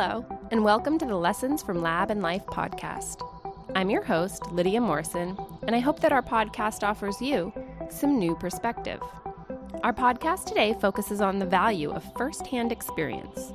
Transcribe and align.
Hello, 0.00 0.24
and 0.52 0.62
welcome 0.62 0.96
to 0.96 1.06
the 1.06 1.16
Lessons 1.16 1.60
from 1.60 1.82
Lab 1.82 2.12
and 2.12 2.22
Life 2.22 2.46
podcast. 2.46 3.20
I'm 3.74 3.90
your 3.90 4.04
host, 4.04 4.46
Lydia 4.52 4.80
Morrison, 4.80 5.36
and 5.66 5.74
I 5.74 5.80
hope 5.80 5.98
that 6.02 6.12
our 6.12 6.22
podcast 6.22 6.84
offers 6.84 7.20
you 7.20 7.52
some 7.90 8.16
new 8.16 8.36
perspective. 8.36 9.00
Our 9.82 9.92
podcast 9.92 10.44
today 10.44 10.76
focuses 10.80 11.20
on 11.20 11.40
the 11.40 11.46
value 11.46 11.90
of 11.90 12.04
firsthand 12.16 12.70
experience. 12.70 13.52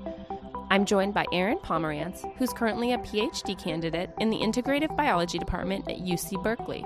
I'm 0.69 0.83
joined 0.83 1.13
by 1.13 1.27
Aaron 1.31 1.59
Pomerantz, 1.59 2.29
who's 2.35 2.51
currently 2.51 2.91
a 2.91 2.97
PhD 2.97 3.57
candidate 3.57 4.09
in 4.19 4.29
the 4.29 4.39
Integrative 4.39 4.97
Biology 4.97 5.39
Department 5.39 5.89
at 5.89 5.99
UC 5.99 6.43
Berkeley. 6.43 6.83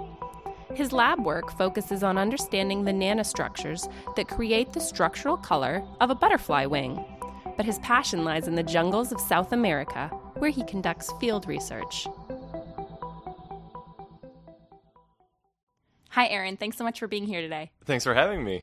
His 0.75 0.91
lab 0.91 1.25
work 1.25 1.51
focuses 1.57 2.03
on 2.03 2.19
understanding 2.19 2.83
the 2.83 2.91
nanostructures 2.91 3.91
that 4.17 4.27
create 4.27 4.71
the 4.73 4.79
structural 4.79 5.35
color 5.35 5.83
of 5.99 6.11
a 6.11 6.15
butterfly 6.15 6.67
wing. 6.67 7.03
But 7.57 7.65
his 7.65 7.79
passion 7.79 8.23
lies 8.23 8.47
in 8.47 8.55
the 8.55 8.63
jungles 8.63 9.11
of 9.11 9.19
South 9.19 9.51
America, 9.51 10.07
where 10.37 10.51
he 10.51 10.63
conducts 10.63 11.11
field 11.19 11.47
research. 11.47 12.07
Hi, 16.11 16.27
Aaron. 16.27 16.57
Thanks 16.57 16.77
so 16.77 16.83
much 16.83 16.99
for 16.99 17.07
being 17.07 17.25
here 17.25 17.41
today. 17.41 17.71
Thanks 17.85 18.03
for 18.03 18.13
having 18.13 18.43
me. 18.43 18.61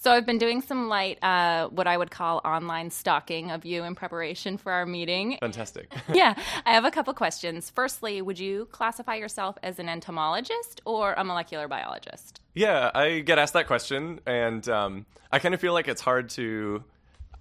So 0.00 0.12
I've 0.12 0.26
been 0.26 0.38
doing 0.38 0.62
some 0.62 0.88
light, 0.88 1.22
uh, 1.24 1.68
what 1.68 1.88
I 1.88 1.96
would 1.96 2.12
call 2.12 2.40
online 2.44 2.90
stalking 2.90 3.50
of 3.50 3.64
you 3.64 3.82
in 3.82 3.96
preparation 3.96 4.56
for 4.56 4.70
our 4.70 4.86
meeting. 4.86 5.38
Fantastic. 5.40 5.92
yeah, 6.14 6.34
I 6.64 6.72
have 6.72 6.84
a 6.84 6.90
couple 6.92 7.12
questions. 7.14 7.70
Firstly, 7.74 8.22
would 8.22 8.38
you 8.38 8.66
classify 8.66 9.16
yourself 9.16 9.58
as 9.64 9.80
an 9.80 9.88
entomologist 9.88 10.80
or 10.84 11.14
a 11.14 11.24
molecular 11.24 11.66
biologist? 11.66 12.40
Yeah, 12.54 12.92
I 12.94 13.20
get 13.20 13.38
asked 13.38 13.54
that 13.54 13.66
question, 13.66 14.20
and 14.24 14.68
um, 14.68 15.06
I 15.32 15.40
kind 15.40 15.52
of 15.52 15.60
feel 15.60 15.72
like 15.72 15.88
it's 15.88 16.00
hard 16.00 16.30
to. 16.30 16.84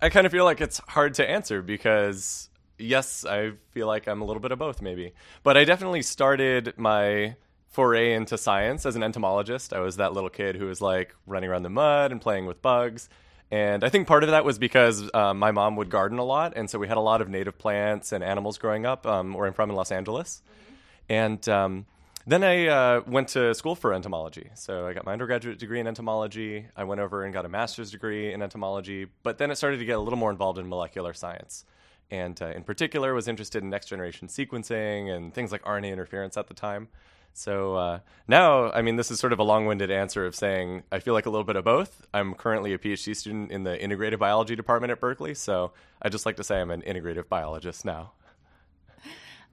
I 0.02 0.10
kind 0.10 0.26
of 0.26 0.32
feel 0.32 0.46
like 0.46 0.62
it's 0.62 0.80
hard 0.90 1.16
to 1.16 1.30
answer 1.30 1.62
because 1.62 2.50
yes, 2.78 3.26
I 3.26 3.54
feel 3.72 3.88
like 3.88 4.08
I'm 4.08 4.22
a 4.22 4.26
little 4.26 4.42
bit 4.42 4.52
of 4.52 4.60
both, 4.60 4.82
maybe. 4.82 5.14
But 5.44 5.58
I 5.58 5.66
definitely 5.66 6.04
started 6.04 6.74
my 6.78 7.36
foray 7.70 8.14
into 8.14 8.38
science 8.38 8.86
as 8.86 8.96
an 8.96 9.04
entomologist. 9.04 9.74
I 9.74 9.80
was 9.80 9.98
that 9.98 10.14
little 10.14 10.30
kid 10.30 10.56
who 10.56 10.66
was 10.66 10.82
like 10.82 11.16
running 11.26 11.50
around 11.50 11.64
the 11.64 11.70
mud 11.70 12.12
and 12.12 12.22
playing 12.22 12.46
with 12.46 12.62
bugs. 12.62 13.10
And 13.50 13.84
I 13.84 13.90
think 13.90 14.08
part 14.08 14.24
of 14.24 14.30
that 14.30 14.44
was 14.44 14.60
because 14.60 15.10
um, 15.14 15.40
my 15.40 15.52
mom 15.52 15.78
would 15.78 15.90
garden 15.90 16.20
a 16.20 16.24
lot, 16.24 16.54
and 16.58 16.70
so 16.70 16.78
we 16.80 16.88
had 16.88 16.98
a 16.98 17.02
lot 17.02 17.22
of 17.22 17.30
native 17.30 17.58
plants 17.58 18.12
and 18.12 18.22
animals 18.22 18.58
growing 18.58 18.86
up. 18.86 19.08
Um, 19.08 19.34
where 19.34 19.48
I'm 19.48 19.54
from 19.54 19.70
in 19.70 19.76
Los 19.76 19.90
Angeles, 19.90 20.42
mm-hmm. 20.44 20.74
and 21.14 21.50
um, 21.50 21.86
then 22.28 22.44
I 22.44 22.68
uh, 22.68 23.02
went 23.08 23.30
to 23.30 23.56
school 23.56 23.74
for 23.74 23.94
entomology. 23.94 24.50
So 24.54 24.86
I 24.86 24.94
got 24.94 25.06
my 25.06 25.14
undergraduate 25.14 25.60
degree 25.60 25.80
in 25.80 25.88
entomology. 25.88 26.68
I 26.76 26.84
went 26.84 27.00
over 27.00 27.24
and 27.24 27.34
got 27.34 27.46
a 27.46 27.50
master's 27.50 27.90
degree 27.90 28.34
in 28.34 28.42
entomology, 28.42 29.08
but 29.24 29.38
then 29.38 29.50
it 29.50 29.56
started 29.56 29.78
to 29.78 29.86
get 29.86 29.98
a 29.98 30.02
little 30.02 30.20
more 30.20 30.30
involved 30.30 30.60
in 30.60 30.68
molecular 30.68 31.14
science, 31.14 31.64
and 32.12 32.40
uh, 32.42 32.48
in 32.48 32.64
particular 32.64 33.14
was 33.14 33.30
interested 33.30 33.64
in 33.64 33.70
next 33.70 33.88
generation 33.88 34.28
sequencing 34.28 35.10
and 35.10 35.34
things 35.34 35.54
like 35.54 35.64
RNA 35.64 35.94
interference 35.94 36.36
at 36.36 36.48
the 36.48 36.54
time. 36.54 36.90
So 37.38 37.76
uh, 37.76 38.00
now, 38.28 38.72
I 38.72 38.82
mean, 38.82 38.96
this 38.96 39.12
is 39.12 39.20
sort 39.20 39.32
of 39.32 39.38
a 39.38 39.44
long 39.44 39.68
winded 39.68 39.92
answer 39.92 40.26
of 40.26 40.36
saying 40.36 40.84
I 40.92 40.98
feel 40.98 41.14
like 41.14 41.28
a 41.28 41.30
little 41.30 41.46
bit 41.46 41.56
of 41.56 41.64
both. 41.64 42.08
I'm 42.12 42.34
currently 42.34 42.74
a 42.74 42.80
PhD 42.80 43.16
student 43.16 43.52
in 43.52 43.64
the 43.64 43.78
integrative 43.78 44.18
biology 44.18 44.56
department 44.56 44.92
at 44.92 45.00
Berkeley. 45.00 45.36
So 45.36 45.72
I 46.02 46.10
just 46.10 46.26
like 46.26 46.36
to 46.38 46.44
say 46.44 46.60
I'm 46.60 46.72
an 46.72 46.82
integrative 46.82 47.30
biologist 47.30 47.86
now. 47.86 48.14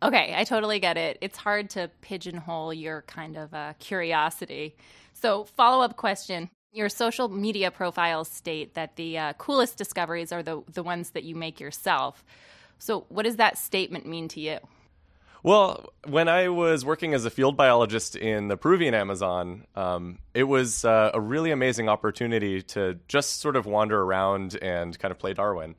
Okay, 0.02 0.34
I 0.36 0.44
totally 0.44 0.80
get 0.80 0.96
it. 0.96 1.18
It's 1.20 1.38
hard 1.38 1.70
to 1.70 1.90
pigeonhole 2.02 2.74
your 2.74 3.02
kind 3.02 3.36
of 3.36 3.54
uh, 3.54 3.72
curiosity. 3.78 4.76
So, 5.14 5.44
follow 5.44 5.82
up 5.82 5.96
question. 5.96 6.50
Your 6.72 6.88
social 6.88 7.28
media 7.28 7.70
profiles 7.70 8.28
state 8.28 8.74
that 8.74 8.96
the 8.96 9.16
uh, 9.16 9.32
coolest 9.34 9.78
discoveries 9.78 10.32
are 10.32 10.42
the, 10.42 10.62
the 10.72 10.82
ones 10.82 11.10
that 11.10 11.22
you 11.22 11.34
make 11.36 11.60
yourself. 11.60 12.24
So, 12.78 13.06
what 13.08 13.22
does 13.22 13.36
that 13.36 13.56
statement 13.56 14.06
mean 14.06 14.28
to 14.28 14.40
you? 14.40 14.58
Well, 15.44 15.92
when 16.06 16.26
I 16.26 16.48
was 16.48 16.86
working 16.86 17.12
as 17.12 17.26
a 17.26 17.30
field 17.30 17.54
biologist 17.54 18.16
in 18.16 18.48
the 18.48 18.56
Peruvian 18.56 18.94
Amazon, 18.94 19.66
um, 19.76 20.18
it 20.32 20.44
was 20.44 20.86
uh, 20.86 21.10
a 21.12 21.20
really 21.20 21.50
amazing 21.50 21.90
opportunity 21.90 22.62
to 22.62 22.98
just 23.08 23.40
sort 23.40 23.54
of 23.54 23.66
wander 23.66 24.00
around 24.00 24.56
and 24.62 24.98
kind 24.98 25.12
of 25.12 25.18
play 25.18 25.34
Darwin. 25.34 25.74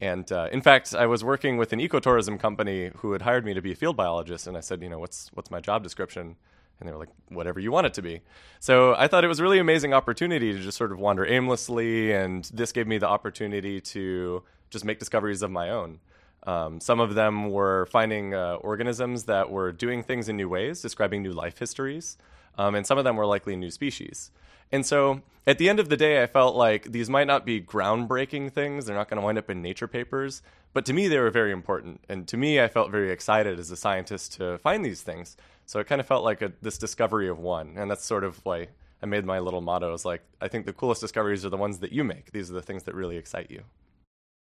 And 0.00 0.30
uh, 0.32 0.48
in 0.50 0.62
fact, 0.62 0.94
I 0.94 1.06
was 1.06 1.22
working 1.22 1.58
with 1.58 1.72
an 1.72 1.80
ecotourism 1.80 2.40
company 2.40 2.90
who 2.96 3.12
had 3.12 3.22
hired 3.22 3.44
me 3.44 3.52
to 3.54 3.60
be 3.60 3.72
a 3.72 3.74
field 3.76 3.96
biologist, 3.96 4.46
and 4.46 4.56
I 4.56 4.60
said, 4.60 4.82
you 4.82 4.88
know, 4.88 4.98
what's 4.98 5.30
what's 5.34 5.50
my 5.50 5.60
job 5.60 5.82
description? 5.82 6.36
And 6.78 6.88
they 6.88 6.92
were 6.92 6.98
like, 6.98 7.10
whatever 7.28 7.60
you 7.60 7.70
want 7.70 7.86
it 7.86 7.94
to 7.94 8.02
be. 8.02 8.22
So 8.58 8.94
I 8.96 9.06
thought 9.06 9.22
it 9.22 9.28
was 9.28 9.38
a 9.38 9.42
really 9.42 9.58
amazing 9.58 9.92
opportunity 9.92 10.54
to 10.54 10.58
just 10.58 10.78
sort 10.78 10.92
of 10.92 10.98
wander 10.98 11.26
aimlessly, 11.26 12.12
and 12.12 12.44
this 12.54 12.72
gave 12.72 12.86
me 12.86 12.96
the 12.96 13.08
opportunity 13.08 13.82
to 13.82 14.42
just 14.70 14.86
make 14.86 14.98
discoveries 14.98 15.42
of 15.42 15.50
my 15.50 15.68
own. 15.68 16.00
Um, 16.44 16.80
some 16.80 16.98
of 16.98 17.14
them 17.14 17.50
were 17.50 17.84
finding 17.90 18.32
uh, 18.34 18.54
organisms 18.54 19.24
that 19.24 19.50
were 19.50 19.72
doing 19.72 20.02
things 20.02 20.30
in 20.30 20.38
new 20.38 20.48
ways, 20.48 20.80
describing 20.80 21.22
new 21.22 21.32
life 21.32 21.58
histories, 21.58 22.16
um, 22.56 22.74
and 22.74 22.86
some 22.86 22.96
of 22.96 23.04
them 23.04 23.16
were 23.16 23.26
likely 23.26 23.56
new 23.56 23.70
species. 23.70 24.30
And 24.72 24.86
so 24.86 25.22
at 25.46 25.58
the 25.58 25.68
end 25.68 25.80
of 25.80 25.88
the 25.88 25.96
day, 25.96 26.22
I 26.22 26.26
felt 26.26 26.54
like 26.54 26.92
these 26.92 27.10
might 27.10 27.26
not 27.26 27.44
be 27.44 27.60
groundbreaking 27.60 28.52
things. 28.52 28.86
They're 28.86 28.96
not 28.96 29.08
going 29.08 29.20
to 29.20 29.24
wind 29.24 29.38
up 29.38 29.50
in 29.50 29.62
nature 29.62 29.88
papers. 29.88 30.42
But 30.72 30.86
to 30.86 30.92
me, 30.92 31.08
they 31.08 31.18
were 31.18 31.30
very 31.30 31.50
important. 31.50 32.00
And 32.08 32.28
to 32.28 32.36
me, 32.36 32.60
I 32.60 32.68
felt 32.68 32.90
very 32.90 33.10
excited 33.10 33.58
as 33.58 33.70
a 33.70 33.76
scientist 33.76 34.34
to 34.34 34.58
find 34.58 34.84
these 34.84 35.02
things. 35.02 35.36
So 35.66 35.80
it 35.80 35.86
kind 35.86 36.00
of 36.00 36.06
felt 36.06 36.24
like 36.24 36.42
a, 36.42 36.52
this 36.62 36.78
discovery 36.78 37.28
of 37.28 37.38
one. 37.38 37.74
And 37.76 37.90
that's 37.90 38.04
sort 38.04 38.22
of 38.22 38.40
why 38.44 38.68
I 39.02 39.06
made 39.06 39.24
my 39.24 39.38
little 39.38 39.60
motto 39.60 39.92
is 39.94 40.04
like, 40.04 40.22
I 40.40 40.48
think 40.48 40.66
the 40.66 40.72
coolest 40.72 41.00
discoveries 41.00 41.44
are 41.44 41.48
the 41.48 41.56
ones 41.56 41.78
that 41.78 41.90
you 41.90 42.04
make. 42.04 42.32
These 42.32 42.50
are 42.50 42.54
the 42.54 42.62
things 42.62 42.84
that 42.84 42.94
really 42.94 43.16
excite 43.16 43.50
you. 43.50 43.62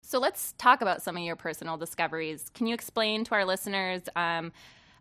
So 0.02 0.18
let's 0.18 0.54
talk 0.58 0.82
about 0.82 1.00
some 1.00 1.16
of 1.16 1.22
your 1.22 1.36
personal 1.36 1.76
discoveries. 1.76 2.50
Can 2.54 2.66
you 2.66 2.74
explain 2.74 3.24
to 3.24 3.34
our 3.34 3.44
listeners 3.44 4.02
um, 4.14 4.52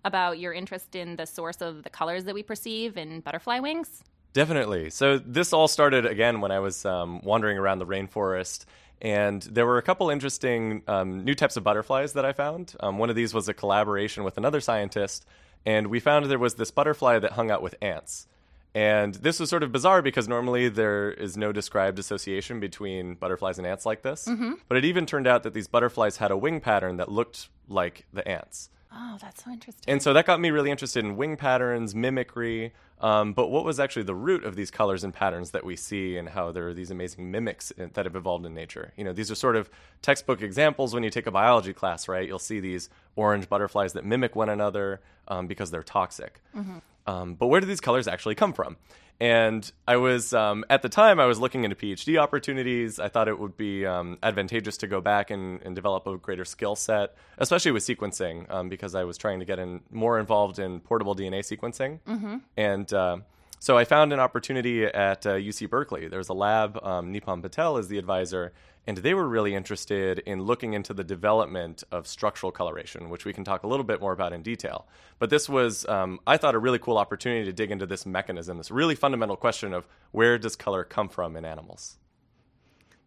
about 0.05 0.39
your 0.39 0.53
interest 0.53 0.95
in 0.95 1.15
the 1.17 1.25
source 1.25 1.61
of 1.61 1.83
the 1.83 1.89
colors 1.89 2.23
that 2.23 2.33
we 2.33 2.43
perceive 2.43 2.97
in 2.97 3.19
butterfly 3.19 3.59
wings? 3.59 4.03
Definitely. 4.33 4.89
So 4.89 5.17
this 5.17 5.53
all 5.53 5.67
started 5.67 6.05
again 6.05 6.41
when 6.41 6.51
I 6.51 6.59
was 6.59 6.85
um, 6.85 7.21
wandering 7.23 7.57
around 7.57 7.79
the 7.79 7.85
rainforest. 7.85 8.65
And 9.01 9.41
there 9.43 9.65
were 9.65 9.77
a 9.77 9.81
couple 9.81 10.09
interesting 10.09 10.83
um, 10.87 11.23
new 11.23 11.33
types 11.33 11.57
of 11.57 11.63
butterflies 11.63 12.13
that 12.13 12.23
I 12.23 12.33
found. 12.33 12.75
Um, 12.79 12.99
one 12.99 13.09
of 13.09 13.15
these 13.15 13.33
was 13.33 13.47
a 13.49 13.53
collaboration 13.53 14.23
with 14.23 14.37
another 14.37 14.61
scientist, 14.61 15.25
and 15.65 15.87
we 15.87 15.99
found 15.99 16.27
there 16.27 16.37
was 16.37 16.53
this 16.53 16.69
butterfly 16.69 17.17
that 17.17 17.31
hung 17.31 17.49
out 17.49 17.63
with 17.63 17.73
ants. 17.81 18.27
And 18.73 19.15
this 19.15 19.39
was 19.39 19.49
sort 19.49 19.63
of 19.63 19.71
bizarre 19.71 20.01
because 20.01 20.27
normally 20.27 20.69
there 20.69 21.11
is 21.11 21.35
no 21.35 21.51
described 21.51 21.99
association 21.99 22.59
between 22.59 23.15
butterflies 23.15 23.57
and 23.57 23.67
ants 23.67 23.85
like 23.85 24.01
this. 24.01 24.27
Mm-hmm. 24.27 24.53
But 24.67 24.77
it 24.77 24.85
even 24.85 25.05
turned 25.05 25.27
out 25.27 25.43
that 25.43 25.53
these 25.53 25.67
butterflies 25.67 26.17
had 26.17 26.31
a 26.31 26.37
wing 26.37 26.61
pattern 26.61 26.97
that 26.97 27.11
looked 27.11 27.49
like 27.67 28.05
the 28.13 28.25
ants. 28.25 28.69
Oh, 28.93 29.17
that's 29.21 29.43
so 29.43 29.51
interesting. 29.51 29.83
And 29.87 30.01
so 30.01 30.13
that 30.13 30.25
got 30.25 30.39
me 30.39 30.51
really 30.51 30.69
interested 30.69 31.05
in 31.05 31.15
wing 31.15 31.37
patterns, 31.37 31.95
mimicry. 31.95 32.73
Um, 32.99 33.33
but 33.33 33.47
what 33.47 33.63
was 33.63 33.79
actually 33.79 34.03
the 34.03 34.15
root 34.15 34.43
of 34.43 34.55
these 34.55 34.69
colors 34.69 35.03
and 35.03 35.13
patterns 35.13 35.51
that 35.51 35.63
we 35.63 35.75
see, 35.75 36.17
and 36.17 36.29
how 36.29 36.51
there 36.51 36.67
are 36.67 36.73
these 36.73 36.91
amazing 36.91 37.31
mimics 37.31 37.71
that 37.77 38.05
have 38.05 38.15
evolved 38.15 38.45
in 38.45 38.53
nature? 38.53 38.93
You 38.97 39.03
know, 39.03 39.13
these 39.13 39.31
are 39.31 39.35
sort 39.35 39.55
of 39.55 39.69
textbook 40.01 40.41
examples 40.41 40.93
when 40.93 41.03
you 41.03 41.09
take 41.09 41.25
a 41.25 41.31
biology 41.31 41.73
class, 41.73 42.07
right? 42.07 42.27
You'll 42.27 42.37
see 42.37 42.59
these 42.59 42.89
orange 43.15 43.49
butterflies 43.49 43.93
that 43.93 44.05
mimic 44.05 44.35
one 44.35 44.49
another 44.49 45.01
um, 45.27 45.47
because 45.47 45.71
they're 45.71 45.83
toxic. 45.83 46.41
Mm-hmm. 46.55 46.77
Um, 47.07 47.33
but 47.35 47.47
where 47.47 47.59
do 47.61 47.65
these 47.65 47.81
colors 47.81 48.07
actually 48.07 48.35
come 48.35 48.53
from? 48.53 48.77
And 49.21 49.71
I 49.87 49.97
was, 49.97 50.33
um, 50.33 50.65
at 50.67 50.81
the 50.81 50.89
time, 50.89 51.19
I 51.19 51.27
was 51.27 51.39
looking 51.39 51.63
into 51.63 51.75
PhD 51.75 52.17
opportunities. 52.17 52.99
I 52.99 53.07
thought 53.07 53.27
it 53.27 53.37
would 53.37 53.55
be 53.55 53.85
um, 53.85 54.17
advantageous 54.23 54.77
to 54.77 54.87
go 54.87 54.99
back 54.99 55.29
and, 55.29 55.61
and 55.61 55.75
develop 55.75 56.07
a 56.07 56.17
greater 56.17 56.43
skill 56.43 56.75
set, 56.75 57.13
especially 57.37 57.69
with 57.69 57.83
sequencing, 57.83 58.49
um, 58.49 58.67
because 58.67 58.95
I 58.95 59.03
was 59.03 59.19
trying 59.19 59.37
to 59.37 59.45
get 59.45 59.59
in 59.59 59.81
more 59.91 60.19
involved 60.19 60.57
in 60.57 60.79
portable 60.79 61.15
DNA 61.15 61.41
sequencing. 61.41 61.99
Mm-hmm. 62.07 62.37
And 62.57 62.91
uh, 62.91 63.17
so 63.61 63.77
I 63.77 63.85
found 63.85 64.11
an 64.11 64.19
opportunity 64.19 64.85
at 64.85 65.23
uh, 65.27 65.35
UC 65.35 65.69
Berkeley. 65.69 66.07
There's 66.07 66.29
a 66.29 66.33
lab, 66.33 66.83
um, 66.83 67.13
Patel 67.43 67.77
is 67.77 67.89
the 67.89 67.99
advisor, 67.99 68.53
and 68.87 68.97
they 68.97 69.13
were 69.13 69.29
really 69.29 69.53
interested 69.53 70.17
in 70.25 70.41
looking 70.41 70.73
into 70.73 70.95
the 70.95 71.03
development 71.03 71.83
of 71.91 72.07
structural 72.07 72.51
coloration, 72.51 73.11
which 73.11 73.23
we 73.23 73.33
can 73.33 73.43
talk 73.43 73.61
a 73.61 73.67
little 73.67 73.83
bit 73.83 74.01
more 74.01 74.13
about 74.13 74.33
in 74.33 74.41
detail. 74.41 74.87
But 75.19 75.29
this 75.29 75.47
was, 75.47 75.85
um, 75.85 76.19
I 76.25 76.37
thought, 76.37 76.55
a 76.55 76.57
really 76.57 76.79
cool 76.79 76.97
opportunity 76.97 77.45
to 77.45 77.53
dig 77.53 77.69
into 77.69 77.85
this 77.85 78.03
mechanism, 78.03 78.57
this 78.57 78.71
really 78.71 78.95
fundamental 78.95 79.35
question 79.35 79.75
of 79.75 79.85
where 80.09 80.39
does 80.39 80.55
color 80.55 80.83
come 80.83 81.07
from 81.07 81.35
in 81.35 81.45
animals? 81.45 81.99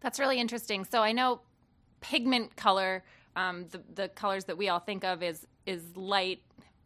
That's 0.03 0.21
really 0.21 0.39
interesting. 0.39 0.85
So 0.85 1.03
I 1.03 1.11
know 1.11 1.41
pigment 2.01 2.55
color, 2.55 3.03
um, 3.35 3.67
the, 3.73 3.83
the 3.93 4.09
colors 4.09 4.45
that 4.45 4.57
we 4.57 4.69
all 4.69 4.79
think 4.79 5.03
of 5.03 5.21
is 5.21 5.49
is 5.67 5.97
light 5.97 6.43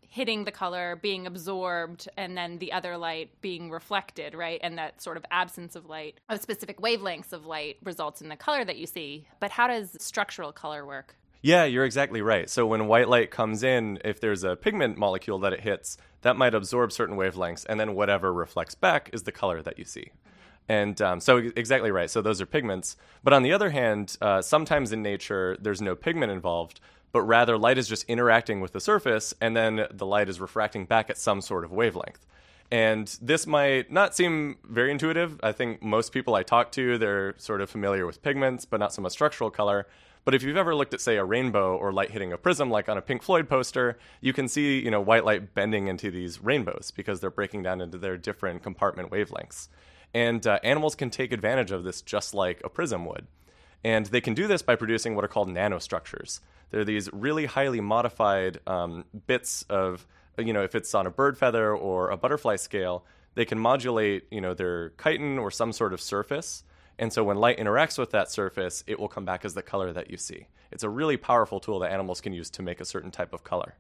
hitting 0.09 0.45
the 0.45 0.51
color, 0.51 0.99
being 1.01 1.27
absorbed, 1.27 2.09
and 2.17 2.37
then 2.37 2.59
the 2.59 2.73
other 2.73 2.97
light 2.97 3.31
being 3.41 3.71
reflected, 3.71 4.35
right? 4.35 4.59
And 4.63 4.79
that 4.79 5.01
sort 5.03 5.17
of 5.17 5.25
absence 5.31 5.77
of 5.77 5.87
light, 5.87 6.19
of 6.29 6.41
specific 6.41 6.81
wavelengths 6.81 7.33
of 7.33 7.47
light, 7.47 7.77
results 7.85 8.23
in 8.23 8.29
the 8.29 8.37
color 8.37 8.65
that 8.65 8.77
you 8.77 8.87
see. 8.87 9.27
But 9.39 9.51
how 9.51 9.69
does 9.69 9.97
structural 10.01 10.53
color 10.53 10.87
work? 10.87 11.15
Yeah, 11.41 11.65
you're 11.65 11.85
exactly 11.85 12.21
right. 12.21 12.51
So 12.51 12.67
when 12.67 12.89
white 12.89 13.09
light 13.09 13.31
comes 13.31 13.63
in, 13.63 13.99
if 14.05 14.21
there's 14.21 14.43
a 14.43 14.57
pigment 14.57 14.99
molecule 14.99 15.39
that 15.41 15.53
it 15.53 15.61
hits, 15.61 15.97
that 16.23 16.37
might 16.37 16.55
absorb 16.55 16.91
certain 16.91 17.17
wavelengths, 17.17 17.65
and 17.69 17.79
then 17.79 17.95
whatever 17.95 18.33
reflects 18.33 18.75
back 18.75 19.11
is 19.13 19.23
the 19.23 19.31
color 19.31 19.63
that 19.63 19.79
you 19.79 19.85
see. 19.85 20.11
And 20.69 21.01
um, 21.01 21.21
so, 21.21 21.39
exactly 21.39 21.91
right. 21.91 22.11
So, 22.11 22.21
those 22.21 22.41
are 22.41 22.47
pigments. 22.47 22.97
But 23.25 23.33
on 23.33 23.43
the 23.43 23.53
other 23.53 23.71
hand, 23.71 24.17
uh, 24.21 24.43
sometimes 24.43 24.93
in 24.93 25.03
nature, 25.03 25.57
there's 25.61 25.81
no 25.81 25.95
pigment 25.95 26.31
involved, 26.31 26.81
but 27.13 27.23
rather 27.23 27.57
light 27.57 27.79
is 27.79 27.89
just 27.89 28.05
interacting 28.05 28.61
with 28.61 28.73
the 28.73 28.81
surface, 28.81 29.33
and 29.41 29.57
then 29.57 29.87
the 29.91 30.07
light 30.07 30.29
is 30.29 30.41
refracting 30.41 30.85
back 30.85 31.09
at 31.09 31.17
some 31.17 31.41
sort 31.41 31.65
of 31.65 31.73
wavelength. 31.73 32.27
And 32.71 33.09
this 33.23 33.47
might 33.47 33.91
not 33.91 34.15
seem 34.15 34.59
very 34.65 34.91
intuitive. 34.91 35.41
I 35.43 35.53
think 35.53 35.83
most 35.83 36.13
people 36.13 36.35
I 36.35 36.43
talk 36.43 36.71
to, 36.73 36.99
they're 36.99 37.35
sort 37.39 37.63
of 37.63 37.71
familiar 37.71 38.05
with 38.05 38.23
pigments, 38.23 38.67
but 38.67 38.79
not 38.79 38.93
so 38.93 39.01
much 39.01 39.13
structural 39.13 39.51
color. 39.51 39.87
But 40.25 40.35
if 40.35 40.43
you've 40.43 40.59
ever 40.59 40.75
looked 40.75 40.93
at, 40.93 41.01
say, 41.01 41.17
a 41.17 41.25
rainbow 41.25 41.75
or 41.75 41.91
light 41.91 42.11
hitting 42.11 42.35
a 42.35 42.37
prism, 42.37 42.71
like 42.71 42.91
on 42.91 42.99
a 42.99 43.01
Pink 43.01 43.23
Floyd 43.23 43.49
poster, 43.49 43.97
you 44.21 44.35
can 44.35 44.49
see, 44.49 44.79
you 44.79 44.91
know, 44.91 45.01
white 45.01 45.25
light 45.25 45.55
bending 45.55 45.89
into 45.89 46.11
these 46.11 46.43
rainbows 46.43 46.93
because 46.95 47.21
they're 47.21 47.31
breaking 47.31 47.63
down 47.63 47.81
into 47.81 47.97
their 47.97 48.19
different 48.19 48.63
compartment 48.63 49.11
wavelengths. 49.11 49.69
And 50.15 50.47
uh, 50.47 50.59
animals 50.63 50.95
can 50.95 51.11
take 51.11 51.33
advantage 51.33 51.71
of 51.71 51.85
this 51.85 52.03
just 52.03 52.35
like 52.35 52.61
a 52.65 52.69
prism 52.69 53.05
would. 53.05 53.27
And 53.85 54.07
they 54.07 54.21
can 54.21 54.35
do 54.35 54.47
this 54.47 54.63
by 54.63 54.77
producing 54.77 55.15
what 55.15 55.25
are 55.25 55.29
called 55.29 55.49
nanostructures. 55.49 56.41
They're 56.71 56.85
these 56.85 57.13
really 57.13 57.47
highly 57.47 57.81
modified 57.81 58.61
um, 58.67 59.05
bits 59.27 59.63
of, 59.69 60.07
you 60.37 60.53
know, 60.53 60.63
if 60.63 60.75
it's 60.75 60.95
on 60.95 61.07
a 61.07 61.11
bird 61.11 61.39
feather 61.39 61.75
or 61.75 62.11
a 62.11 62.17
butterfly 62.17 62.57
scale, 62.57 63.05
they 63.35 63.45
can 63.45 63.59
modulate, 63.59 64.27
you 64.31 64.41
know, 64.41 64.55
their 64.55 64.91
chitin 65.03 65.39
or 65.39 65.51
some 65.51 65.73
sort 65.73 65.93
of 65.93 66.01
surface. 66.01 66.65
And 66.99 67.13
so 67.13 67.23
when 67.23 67.37
light 67.37 67.59
interacts 67.59 67.99
with 67.99 68.11
that 68.11 68.31
surface, 68.31 68.83
it 68.87 68.99
will 68.99 69.09
come 69.09 69.25
back 69.25 69.45
as 69.45 69.55
the 69.55 69.63
color 69.63 69.93
that 69.93 70.11
you 70.11 70.17
see. 70.17 70.49
It's 70.73 70.83
a 70.83 70.89
really 70.89 71.17
powerful 71.17 71.61
tool 71.61 71.79
that 71.79 71.93
animals 71.93 72.21
can 72.21 72.33
use 72.33 72.51
to 72.51 72.63
make 72.63 72.81
a 72.81 72.85
certain 72.85 73.11
type 73.11 73.33
of 73.33 73.45
color. 73.45 73.77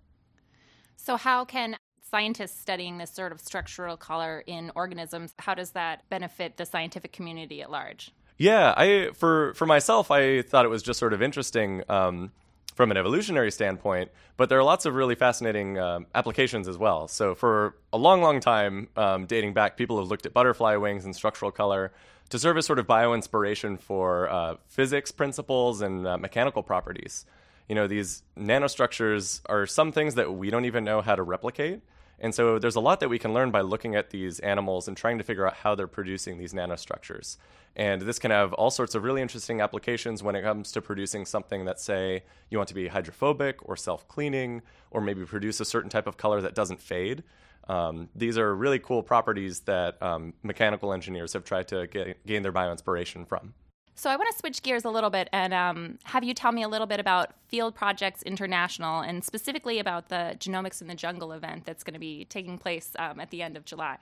So, 0.97 1.17
how 1.17 1.45
can 1.45 1.77
scientists 2.11 2.59
studying 2.59 2.99
this 2.99 3.11
sort 3.11 3.33
of 3.33 3.41
structural 3.41 3.97
color 3.97 4.43
in 4.47 4.71
organisms, 4.75 5.35
how 5.39 5.55
does 5.55 5.73
that 5.73 6.09
benefit 6.09 6.57
the 6.57 6.67
scientific 6.67 7.13
community 7.13 7.63
at 7.63 7.71
large? 7.71 8.13
Yeah, 8.39 8.73
I 8.77 9.11
for 9.15 9.53
for 9.55 9.67
myself, 9.67 10.11
I 10.11 10.43
thought 10.43 10.65
it 10.65 10.69
was 10.69 10.83
just 10.83 11.01
sort 11.01 11.13
of 11.13 11.21
interesting 11.21 11.83
um, 11.89 12.31
from 12.75 12.93
an 12.93 12.97
evolutionary 12.97 13.51
standpoint, 13.51 14.13
but 14.37 14.49
there 14.49 14.59
are 14.59 14.63
lots 14.63 14.87
of 14.87 14.95
really 14.95 15.17
fascinating 15.17 15.77
um, 15.79 16.07
applications 16.15 16.69
as 16.69 16.79
well. 16.79 17.09
So 17.09 17.35
for 17.35 17.75
a 17.93 17.99
long, 17.99 18.23
long 18.23 18.39
time, 18.39 18.89
um, 18.97 19.27
dating 19.27 19.55
back, 19.55 19.77
people 19.77 19.99
have 19.99 20.07
looked 20.07 20.27
at 20.27 20.33
butterfly 20.33 20.77
wings 20.77 21.05
and 21.05 21.17
structural 21.17 21.51
color 21.51 21.93
to 22.29 22.39
serve 22.39 22.57
as 22.57 22.67
sort 22.67 22.79
of 22.79 22.87
bioinspiration 22.87 23.81
for 23.81 24.29
uh, 24.31 24.55
physics 24.69 25.11
principles 25.11 25.81
and 25.81 26.07
uh, 26.07 26.17
mechanical 26.17 26.63
properties. 26.63 27.27
You 27.69 27.75
know, 27.75 27.89
these 27.89 28.23
nanostructures 28.39 29.41
are 29.47 29.67
some 29.67 29.91
things 29.91 30.15
that 30.15 30.33
we 30.33 30.51
don't 30.51 30.65
even 30.65 30.85
know 30.85 31.01
how 31.03 31.17
to 31.17 31.23
replicate. 31.25 31.81
And 32.20 32.35
so 32.35 32.59
there's 32.59 32.76
a 32.76 32.81
lot 32.81 33.00
that 33.00 33.09
we 33.09 33.19
can 33.19 33.32
learn 33.32 33.50
by 33.50 33.61
looking 33.61 33.94
at 33.94 34.11
these 34.11 34.41
animals 34.41 34.88
and 34.88 34.97
trying 34.97 35.19
to 35.19 35.25
figure 35.25 35.47
out 35.47 35.55
how 35.55 35.75
they're 35.75 35.87
producing 35.87 36.38
these 36.38 36.53
nanostructures. 36.53 37.37
And 37.76 38.03
this 38.03 38.19
can 38.19 38.32
have 38.32 38.53
all 38.55 38.70
sorts 38.70 38.94
of 38.94 39.05
really 39.05 39.23
interesting 39.23 39.61
applications 39.61 40.23
when 40.23 40.35
it 40.35 40.43
comes 40.43 40.73
to 40.73 40.82
producing 40.82 41.25
something 41.25 41.65
that, 41.67 41.79
say, 41.79 42.25
you 42.50 42.59
want 42.59 42.69
to 42.69 42.75
be 42.75 42.88
hydrophobic 42.88 43.59
or 43.69 43.76
self 43.76 44.09
cleaning, 44.09 44.62
or 44.91 45.00
maybe 45.00 45.25
produce 45.25 45.61
a 45.61 45.65
certain 45.65 45.91
type 45.91 46.09
of 46.09 46.17
color 46.17 46.41
that 46.41 46.55
doesn't 46.55 46.81
fade. 46.81 47.23
Um, 47.69 48.09
these 48.17 48.37
are 48.38 48.55
really 48.55 48.79
cool 48.79 49.03
properties 49.03 49.61
that 49.61 50.03
um, 50.03 50.32
mechanical 50.43 50.93
engineers 50.93 51.35
have 51.35 51.44
tried 51.44 51.69
to 51.69 51.87
get, 51.87 52.26
gain 52.26 52.43
their 52.43 52.53
bioinspiration 52.53 53.29
from. 53.29 53.55
So 53.99 54.09
I 54.09 54.15
want 54.15 54.31
to 54.31 54.39
switch 54.39 54.62
gears 54.62 54.85
a 54.85 54.91
little 54.91 55.11
bit 55.11 55.29
and 55.33 55.53
um, 55.53 55.99
have 56.05 56.23
you 56.23 56.33
tell 56.33 56.53
me 56.53 56.62
a 56.62 56.69
little 56.69 56.87
bit 56.87 57.00
about 57.00 57.33
Field 57.49 57.75
Projects 57.75 58.23
International 58.23 59.00
and 59.00 59.25
specifically 59.25 59.81
about 59.81 60.09
the 60.09 60.37
Genomics 60.39 60.81
in 60.81 60.87
the 60.87 60.95
Jungle 60.95 61.33
event 61.33 61.65
that's 61.65 61.83
going 61.83 61.95
to 61.95 61.99
be 61.99 62.25
taking 62.27 62.59
place 62.59 62.93
um, 62.97 63.19
at 63.19 63.31
the 63.31 63.43
end 63.43 63.56
of 63.56 63.65
July. 63.65 63.99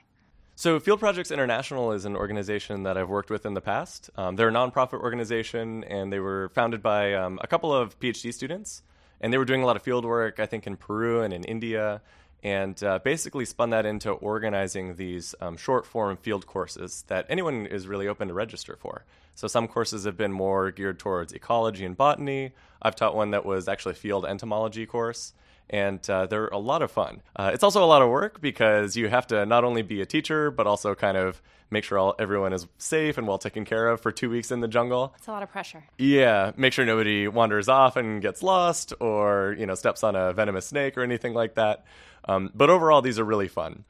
So, 0.55 0.79
Field 0.79 0.99
Projects 0.99 1.31
International 1.31 1.93
is 1.93 2.05
an 2.05 2.15
organization 2.15 2.83
that 2.83 2.95
I've 2.95 3.09
worked 3.09 3.31
with 3.31 3.43
in 3.47 3.55
the 3.55 3.61
past. 3.61 4.11
Um, 4.17 4.35
they're 4.35 4.49
a 4.49 4.51
nonprofit 4.51 5.01
organization, 5.01 5.83
and 5.83 6.13
they 6.13 6.19
were 6.19 6.49
founded 6.49 6.83
by 6.83 7.15
um, 7.15 7.39
a 7.43 7.47
couple 7.47 7.73
of 7.73 7.99
PhD 7.99 8.31
students. 8.31 8.83
And 9.19 9.33
they 9.33 9.39
were 9.39 9.45
doing 9.45 9.63
a 9.63 9.65
lot 9.65 9.75
of 9.75 9.81
field 9.81 10.05
work, 10.05 10.39
I 10.39 10.45
think, 10.45 10.67
in 10.67 10.77
Peru 10.77 11.21
and 11.21 11.33
in 11.33 11.43
India 11.43 12.01
and 12.43 12.81
uh, 12.83 12.99
basically 12.99 13.45
spun 13.45 13.71
that 13.71 13.85
into 13.85 14.11
organizing 14.11 14.95
these 14.95 15.33
um, 15.41 15.57
short 15.57 15.85
form 15.85 16.17
field 16.17 16.45
courses 16.45 17.03
that 17.07 17.25
anyone 17.29 17.65
is 17.65 17.87
really 17.87 18.07
open 18.07 18.27
to 18.27 18.33
register 18.33 18.77
for. 18.79 19.05
So 19.35 19.47
some 19.47 19.67
courses 19.67 20.05
have 20.05 20.17
been 20.17 20.31
more 20.31 20.71
geared 20.71 20.99
towards 20.99 21.33
ecology 21.33 21.85
and 21.85 21.95
botany. 21.95 22.53
I've 22.81 22.95
taught 22.95 23.15
one 23.15 23.31
that 23.31 23.45
was 23.45 23.67
actually 23.67 23.91
a 23.91 23.95
field 23.95 24.25
entomology 24.25 24.85
course. 24.85 25.33
And 25.69 26.07
uh, 26.09 26.27
they're 26.27 26.47
a 26.47 26.57
lot 26.57 26.81
of 26.81 26.91
fun. 26.91 27.21
Uh, 27.35 27.51
it's 27.53 27.63
also 27.63 27.83
a 27.83 27.85
lot 27.85 28.01
of 28.01 28.09
work 28.09 28.39
because 28.41 28.95
you 28.95 29.09
have 29.09 29.27
to 29.27 29.45
not 29.45 29.63
only 29.63 29.81
be 29.81 30.01
a 30.01 30.05
teacher, 30.05 30.49
but 30.49 30.65
also 30.65 30.95
kind 30.95 31.17
of 31.17 31.41
make 31.69 31.83
sure 31.83 31.97
all, 31.97 32.15
everyone 32.19 32.53
is 32.53 32.67
safe 32.77 33.17
and 33.17 33.27
well 33.27 33.37
taken 33.37 33.65
care 33.65 33.89
of 33.89 33.99
for 34.01 34.11
two 34.11 34.29
weeks 34.29 34.51
in 34.51 34.61
the 34.61 34.67
jungle. 34.67 35.13
It's 35.17 35.27
a 35.27 35.31
lot 35.31 35.43
of 35.43 35.51
pressure. 35.51 35.83
Yeah, 35.97 36.51
make 36.55 36.73
sure 36.73 36.85
nobody 36.85 37.27
wanders 37.27 37.67
off 37.67 37.97
and 37.97 38.21
gets 38.21 38.41
lost 38.43 38.93
or 38.99 39.55
you 39.57 39.65
know 39.65 39.75
steps 39.75 40.03
on 40.03 40.15
a 40.15 40.33
venomous 40.33 40.67
snake 40.67 40.97
or 40.97 41.03
anything 41.03 41.33
like 41.33 41.55
that. 41.55 41.85
Um, 42.25 42.51
but 42.53 42.69
overall, 42.69 43.01
these 43.01 43.19
are 43.19 43.25
really 43.25 43.47
fun. 43.47 43.83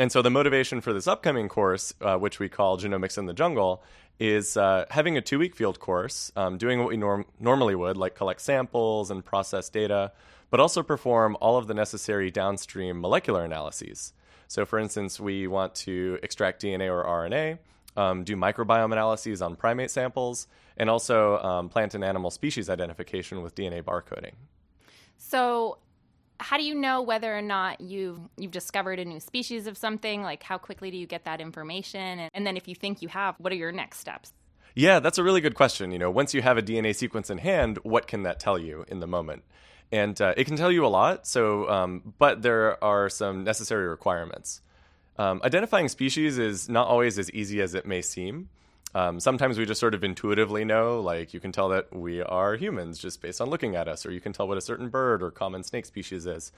And 0.00 0.10
so 0.10 0.22
the 0.22 0.30
motivation 0.30 0.80
for 0.80 0.94
this 0.94 1.06
upcoming 1.06 1.46
course, 1.50 1.92
uh, 2.00 2.16
which 2.16 2.38
we 2.38 2.48
call 2.48 2.78
Genomics 2.78 3.18
in 3.18 3.26
the 3.26 3.34
Jungle, 3.34 3.82
is 4.18 4.56
uh, 4.56 4.86
having 4.88 5.18
a 5.18 5.20
two 5.20 5.38
week 5.38 5.54
field 5.54 5.78
course, 5.78 6.32
um, 6.36 6.56
doing 6.56 6.78
what 6.78 6.88
we 6.88 6.96
norm- 6.96 7.26
normally 7.38 7.74
would, 7.74 7.98
like 7.98 8.14
collect 8.14 8.40
samples 8.40 9.10
and 9.10 9.22
process 9.22 9.68
data, 9.68 10.12
but 10.48 10.58
also 10.58 10.82
perform 10.82 11.36
all 11.42 11.58
of 11.58 11.66
the 11.66 11.74
necessary 11.74 12.30
downstream 12.30 12.98
molecular 12.98 13.44
analyses. 13.44 14.14
So, 14.48 14.64
for 14.64 14.78
instance, 14.78 15.20
we 15.20 15.46
want 15.46 15.74
to 15.86 16.18
extract 16.22 16.62
DNA 16.62 16.90
or 16.90 17.04
RNA, 17.04 17.58
um, 17.94 18.24
do 18.24 18.36
microbiome 18.36 18.92
analyses 18.92 19.42
on 19.42 19.54
primate 19.54 19.90
samples, 19.90 20.46
and 20.78 20.88
also 20.88 21.36
um, 21.40 21.68
plant 21.68 21.94
and 21.94 22.02
animal 22.02 22.30
species 22.30 22.70
identification 22.70 23.42
with 23.42 23.54
DNA 23.54 23.82
barcoding. 23.82 24.32
So, 25.18 25.76
how 26.40 26.56
do 26.56 26.64
you 26.64 26.74
know 26.74 27.02
whether 27.02 27.36
or 27.36 27.42
not 27.42 27.80
you've 27.80 28.18
you've 28.36 28.50
discovered 28.50 28.98
a 28.98 29.04
new 29.04 29.20
species 29.20 29.66
of 29.66 29.76
something? 29.76 30.22
Like 30.22 30.42
how 30.42 30.58
quickly 30.58 30.90
do 30.90 30.96
you 30.96 31.06
get 31.06 31.24
that 31.24 31.40
information? 31.40 32.18
And, 32.18 32.30
and 32.34 32.46
then 32.46 32.56
if 32.56 32.66
you 32.66 32.74
think 32.74 33.02
you 33.02 33.08
have, 33.08 33.36
what 33.38 33.52
are 33.52 33.56
your 33.56 33.72
next 33.72 33.98
steps? 33.98 34.32
Yeah, 34.74 35.00
that's 35.00 35.18
a 35.18 35.22
really 35.22 35.40
good 35.40 35.54
question. 35.54 35.92
You 35.92 35.98
know, 35.98 36.10
once 36.10 36.32
you 36.32 36.42
have 36.42 36.56
a 36.56 36.62
DNA 36.62 36.94
sequence 36.94 37.30
in 37.30 37.38
hand, 37.38 37.78
what 37.82 38.06
can 38.06 38.22
that 38.22 38.40
tell 38.40 38.58
you 38.58 38.84
in 38.88 39.00
the 39.00 39.06
moment? 39.06 39.42
And 39.92 40.20
uh, 40.20 40.34
it 40.36 40.44
can 40.44 40.56
tell 40.56 40.70
you 40.70 40.86
a 40.86 40.88
lot. 40.88 41.26
So, 41.26 41.68
um, 41.68 42.14
but 42.18 42.42
there 42.42 42.82
are 42.82 43.08
some 43.08 43.42
necessary 43.42 43.88
requirements. 43.88 44.62
Um, 45.18 45.40
identifying 45.44 45.88
species 45.88 46.38
is 46.38 46.68
not 46.68 46.86
always 46.86 47.18
as 47.18 47.30
easy 47.32 47.60
as 47.60 47.74
it 47.74 47.84
may 47.84 48.00
seem. 48.00 48.48
Um, 48.94 49.20
sometimes 49.20 49.56
we 49.56 49.66
just 49.66 49.80
sort 49.80 49.94
of 49.94 50.02
intuitively 50.02 50.64
know, 50.64 51.00
like 51.00 51.32
you 51.32 51.40
can 51.40 51.52
tell 51.52 51.68
that 51.68 51.94
we 51.94 52.22
are 52.22 52.56
humans 52.56 52.98
just 52.98 53.22
based 53.22 53.40
on 53.40 53.48
looking 53.48 53.76
at 53.76 53.86
us, 53.86 54.04
or 54.04 54.10
you 54.10 54.20
can 54.20 54.32
tell 54.32 54.48
what 54.48 54.58
a 54.58 54.60
certain 54.60 54.88
bird 54.88 55.22
or 55.22 55.30
common 55.30 55.62
snake 55.62 55.86
species 55.86 56.26
is. 56.26 56.50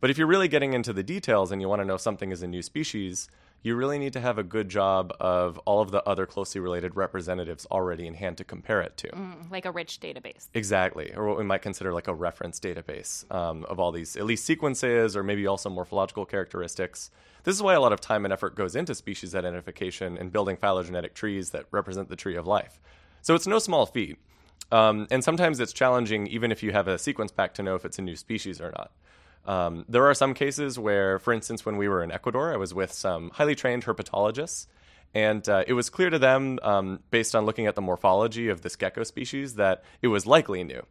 But 0.00 0.10
if 0.10 0.16
you're 0.16 0.26
really 0.26 0.48
getting 0.48 0.72
into 0.72 0.92
the 0.92 1.02
details 1.02 1.52
and 1.52 1.60
you 1.60 1.68
want 1.68 1.80
to 1.82 1.84
know 1.84 1.94
if 1.94 2.00
something 2.00 2.32
is 2.32 2.42
a 2.42 2.46
new 2.46 2.62
species, 2.62 3.28
you 3.62 3.76
really 3.76 3.98
need 3.98 4.14
to 4.14 4.20
have 4.20 4.38
a 4.38 4.42
good 4.42 4.70
job 4.70 5.12
of 5.20 5.58
all 5.58 5.82
of 5.82 5.90
the 5.90 6.02
other 6.08 6.24
closely 6.24 6.60
related 6.60 6.96
representatives 6.96 7.66
already 7.70 8.06
in 8.06 8.14
hand 8.14 8.38
to 8.38 8.44
compare 8.44 8.80
it 8.80 8.96
to. 8.96 9.08
Mm, 9.08 9.50
like 9.50 9.66
a 9.66 9.70
rich 9.70 10.00
database. 10.00 10.48
Exactly, 10.54 11.12
or 11.14 11.28
what 11.28 11.36
we 11.36 11.44
might 11.44 11.60
consider 11.60 11.92
like 11.92 12.08
a 12.08 12.14
reference 12.14 12.58
database 12.58 13.30
um, 13.34 13.66
of 13.66 13.78
all 13.78 13.92
these, 13.92 14.16
at 14.16 14.24
least 14.24 14.46
sequences 14.46 15.14
or 15.14 15.22
maybe 15.22 15.46
also 15.46 15.68
morphological 15.68 16.24
characteristics. 16.24 17.10
This 17.44 17.54
is 17.54 17.62
why 17.62 17.74
a 17.74 17.80
lot 17.80 17.92
of 17.92 18.00
time 18.00 18.24
and 18.24 18.32
effort 18.32 18.54
goes 18.54 18.74
into 18.74 18.94
species 18.94 19.34
identification 19.34 20.16
and 20.16 20.32
building 20.32 20.56
phylogenetic 20.56 21.14
trees 21.14 21.50
that 21.50 21.66
represent 21.70 22.08
the 22.08 22.16
tree 22.16 22.36
of 22.36 22.46
life. 22.46 22.80
So 23.20 23.34
it's 23.34 23.46
no 23.46 23.58
small 23.58 23.84
feat. 23.84 24.18
Um, 24.72 25.06
and 25.10 25.22
sometimes 25.22 25.60
it's 25.60 25.72
challenging, 25.72 26.26
even 26.28 26.52
if 26.52 26.62
you 26.62 26.72
have 26.72 26.88
a 26.88 26.98
sequence 26.98 27.32
pack, 27.32 27.54
to 27.54 27.62
know 27.62 27.74
if 27.74 27.84
it's 27.84 27.98
a 27.98 28.02
new 28.02 28.16
species 28.16 28.60
or 28.60 28.70
not. 28.70 28.92
Um, 29.50 29.84
there 29.88 30.06
are 30.06 30.14
some 30.14 30.32
cases 30.32 30.78
where, 30.78 31.18
for 31.18 31.32
instance, 31.32 31.66
when 31.66 31.76
we 31.76 31.88
were 31.88 32.04
in 32.04 32.12
Ecuador, 32.12 32.52
I 32.52 32.56
was 32.56 32.72
with 32.72 32.92
some 32.92 33.30
highly 33.30 33.56
trained 33.56 33.84
herpetologists, 33.84 34.68
and 35.12 35.46
uh, 35.48 35.64
it 35.66 35.72
was 35.72 35.90
clear 35.90 36.08
to 36.08 36.20
them, 36.20 36.60
um, 36.62 37.00
based 37.10 37.34
on 37.34 37.46
looking 37.46 37.66
at 37.66 37.74
the 37.74 37.82
morphology 37.82 38.48
of 38.48 38.60
this 38.60 38.76
gecko 38.76 39.02
species, 39.02 39.56
that 39.56 39.82
it 40.02 40.06
was 40.06 40.24
likely 40.24 40.62
new. 40.62 40.86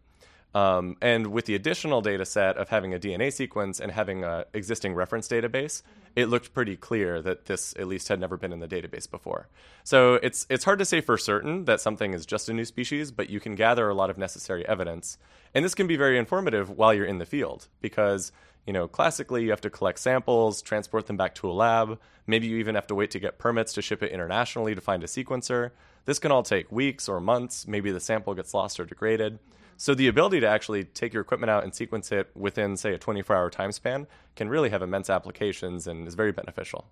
Um, 0.55 0.97
and 0.99 1.27
with 1.27 1.45
the 1.45 1.53
additional 1.53 2.01
data 2.01 2.25
set 2.25 2.57
of 2.57 2.69
having 2.69 2.93
a 2.93 2.99
DNA 2.99 3.31
sequence 3.31 3.79
and 3.79 3.91
having 3.91 4.23
an 4.23 4.45
existing 4.53 4.95
reference 4.95 5.27
database, 5.27 5.83
it 6.15 6.25
looked 6.25 6.53
pretty 6.53 6.75
clear 6.75 7.21
that 7.21 7.45
this 7.45 7.73
at 7.77 7.87
least 7.87 8.07
had 8.07 8.19
never 8.19 8.35
been 8.35 8.51
in 8.51 8.59
the 8.59 8.67
database 8.67 9.09
before. 9.09 9.47
So 9.83 10.15
it's 10.15 10.47
it's 10.49 10.63
hard 10.63 10.79
to 10.79 10.85
say 10.85 11.01
for 11.01 11.17
certain 11.17 11.65
that 11.65 11.81
something 11.81 12.13
is 12.13 12.25
just 12.25 12.49
a 12.49 12.53
new 12.53 12.65
species, 12.65 13.11
but 13.11 13.29
you 13.29 13.39
can 13.39 13.55
gather 13.55 13.89
a 13.89 13.93
lot 13.93 14.09
of 14.09 14.17
necessary 14.17 14.67
evidence, 14.67 15.17
and 15.53 15.63
this 15.63 15.75
can 15.75 15.85
be 15.85 15.95
very 15.95 16.17
informative 16.17 16.69
while 16.69 16.93
you're 16.93 17.05
in 17.05 17.19
the 17.19 17.25
field 17.25 17.67
because 17.79 18.31
you 18.65 18.73
know 18.73 18.87
classically 18.87 19.43
you 19.43 19.51
have 19.51 19.61
to 19.61 19.69
collect 19.69 19.99
samples, 19.99 20.63
transport 20.63 21.05
them 21.05 21.17
back 21.17 21.35
to 21.35 21.49
a 21.49 21.53
lab. 21.53 21.99
Maybe 22.25 22.47
you 22.47 22.57
even 22.57 22.75
have 22.75 22.87
to 22.87 22.95
wait 22.95 23.11
to 23.11 23.19
get 23.19 23.37
permits 23.37 23.73
to 23.73 23.81
ship 23.83 24.01
it 24.01 24.11
internationally 24.11 24.73
to 24.73 24.81
find 24.81 25.03
a 25.03 25.07
sequencer. 25.07 25.71
This 26.05 26.19
can 26.19 26.31
all 26.31 26.43
take 26.43 26.71
weeks 26.71 27.07
or 27.07 27.19
months. 27.19 27.67
Maybe 27.67 27.91
the 27.91 27.99
sample 27.99 28.33
gets 28.33 28.53
lost 28.53 28.79
or 28.79 28.85
degraded. 28.85 29.37
So 29.79 29.95
the 29.95 30.09
ability 30.09 30.41
to 30.41 30.48
actually 30.48 30.83
take 30.83 31.13
your 31.13 31.21
equipment 31.21 31.50
out 31.50 31.63
and 31.63 31.74
sequence 31.74 32.12
it 32.12 32.29
within, 32.36 32.75
say, 32.75 32.93
a 32.93 32.98
24 32.98 33.33
hour 33.33 33.50
time 33.50 33.71
span 33.71 34.07
can 34.36 34.50
really 34.50 34.69
have 34.71 34.81
immense 34.81 35.09
applications 35.09 35.88
and 35.88 36.05
is 36.05 36.15
very 36.15 36.33
beneficial. 36.33 36.89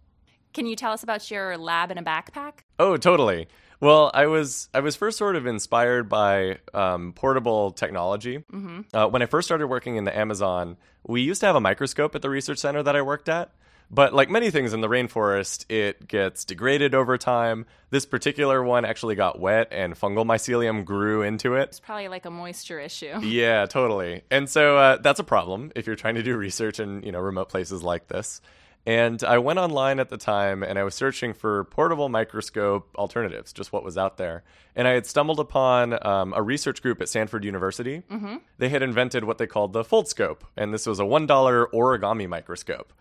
Can 0.53 0.65
you 0.65 0.77
tell 0.77 0.93
us 0.93 1.03
about 1.03 1.29
your 1.29 1.57
lab 1.57 1.91
in 1.91 1.97
a 1.97 2.03
backpack? 2.03 2.59
Oh, 2.79 2.95
totally. 2.95 3.49
Well, 3.81 4.09
I 4.13 4.27
was 4.27 4.69
I 4.73 4.79
was 4.79 4.95
first 4.95 5.17
sort 5.17 5.35
of 5.35 5.45
inspired 5.45 6.07
by 6.07 6.59
um, 6.73 7.11
portable 7.11 7.71
technology. 7.71 8.37
Mm-hmm. 8.37 8.79
Uh, 8.93 9.07
when 9.07 9.21
I 9.21 9.25
first 9.25 9.49
started 9.49 9.67
working 9.67 9.97
in 9.97 10.05
the 10.05 10.17
Amazon, 10.17 10.77
we 11.05 11.19
used 11.21 11.41
to 11.41 11.45
have 11.47 11.57
a 11.57 11.61
microscope 11.61 12.15
at 12.15 12.21
the 12.21 12.29
research 12.29 12.57
center 12.57 12.81
that 12.83 12.95
I 12.95 13.01
worked 13.01 13.27
at. 13.27 13.51
But 13.89 14.13
like 14.13 14.29
many 14.29 14.51
things 14.51 14.73
in 14.73 14.81
the 14.81 14.89
rainforest, 14.89 15.65
it 15.69 16.07
gets 16.07 16.43
degraded 16.43 16.93
over 16.93 17.17
time. 17.17 17.65
This 17.89 18.05
particular 18.05 18.61
one 18.61 18.83
actually 18.83 19.15
got 19.15 19.39
wet 19.39 19.69
and 19.71 19.95
fungal 19.95 20.25
mycelium 20.25 20.83
grew 20.83 21.21
into 21.21 21.55
it. 21.55 21.69
It's 21.69 21.79
probably 21.79 22.09
like 22.09 22.25
a 22.25 22.31
moisture 22.31 22.79
issue. 22.79 23.19
Yeah, 23.27 23.65
totally. 23.65 24.23
And 24.31 24.49
so 24.49 24.77
uh, 24.77 24.97
that's 24.97 25.19
a 25.19 25.23
problem 25.23 25.71
if 25.75 25.85
you're 25.85 25.95
trying 25.95 26.15
to 26.15 26.23
do 26.23 26.35
research 26.35 26.79
in 26.79 27.03
you 27.03 27.11
know 27.11 27.19
remote 27.19 27.49
places 27.49 27.83
like 27.83 28.07
this. 28.07 28.41
And 28.87 29.21
I 29.21 29.37
went 29.39 29.59
online 29.59 29.99
at 29.99 30.07
the 30.07 30.17
time 30.17 30.63
and 30.63 30.79
I 30.79 30.83
was 30.83 30.95
searching 30.95 31.33
for 31.33 31.65
portable 31.65 32.07
microscope 32.07 32.95
alternatives, 32.95 33.51
just 33.51 33.73
what 33.73 33.83
was 33.83 33.97
out 33.97 34.15
there. 34.15 34.43
And 34.77 34.87
I 34.87 34.91
had 34.91 35.05
stumbled 35.05 35.41
upon 35.41 36.05
um, 36.07 36.33
a 36.33 36.41
research 36.41 36.81
group 36.81 37.01
at 37.01 37.09
Stanford 37.09 37.43
University. 37.43 38.03
Mm-hmm. 38.09 38.37
They 38.57 38.69
had 38.69 38.81
invented 38.81 39.25
what 39.25 39.39
they 39.39 39.47
called 39.47 39.73
the 39.73 39.83
Foldscope, 39.83 40.43
and 40.55 40.73
this 40.73 40.85
was 40.85 41.01
a 41.01 41.03
$1 41.03 41.27
origami 41.27 42.29
microscope. 42.29 42.93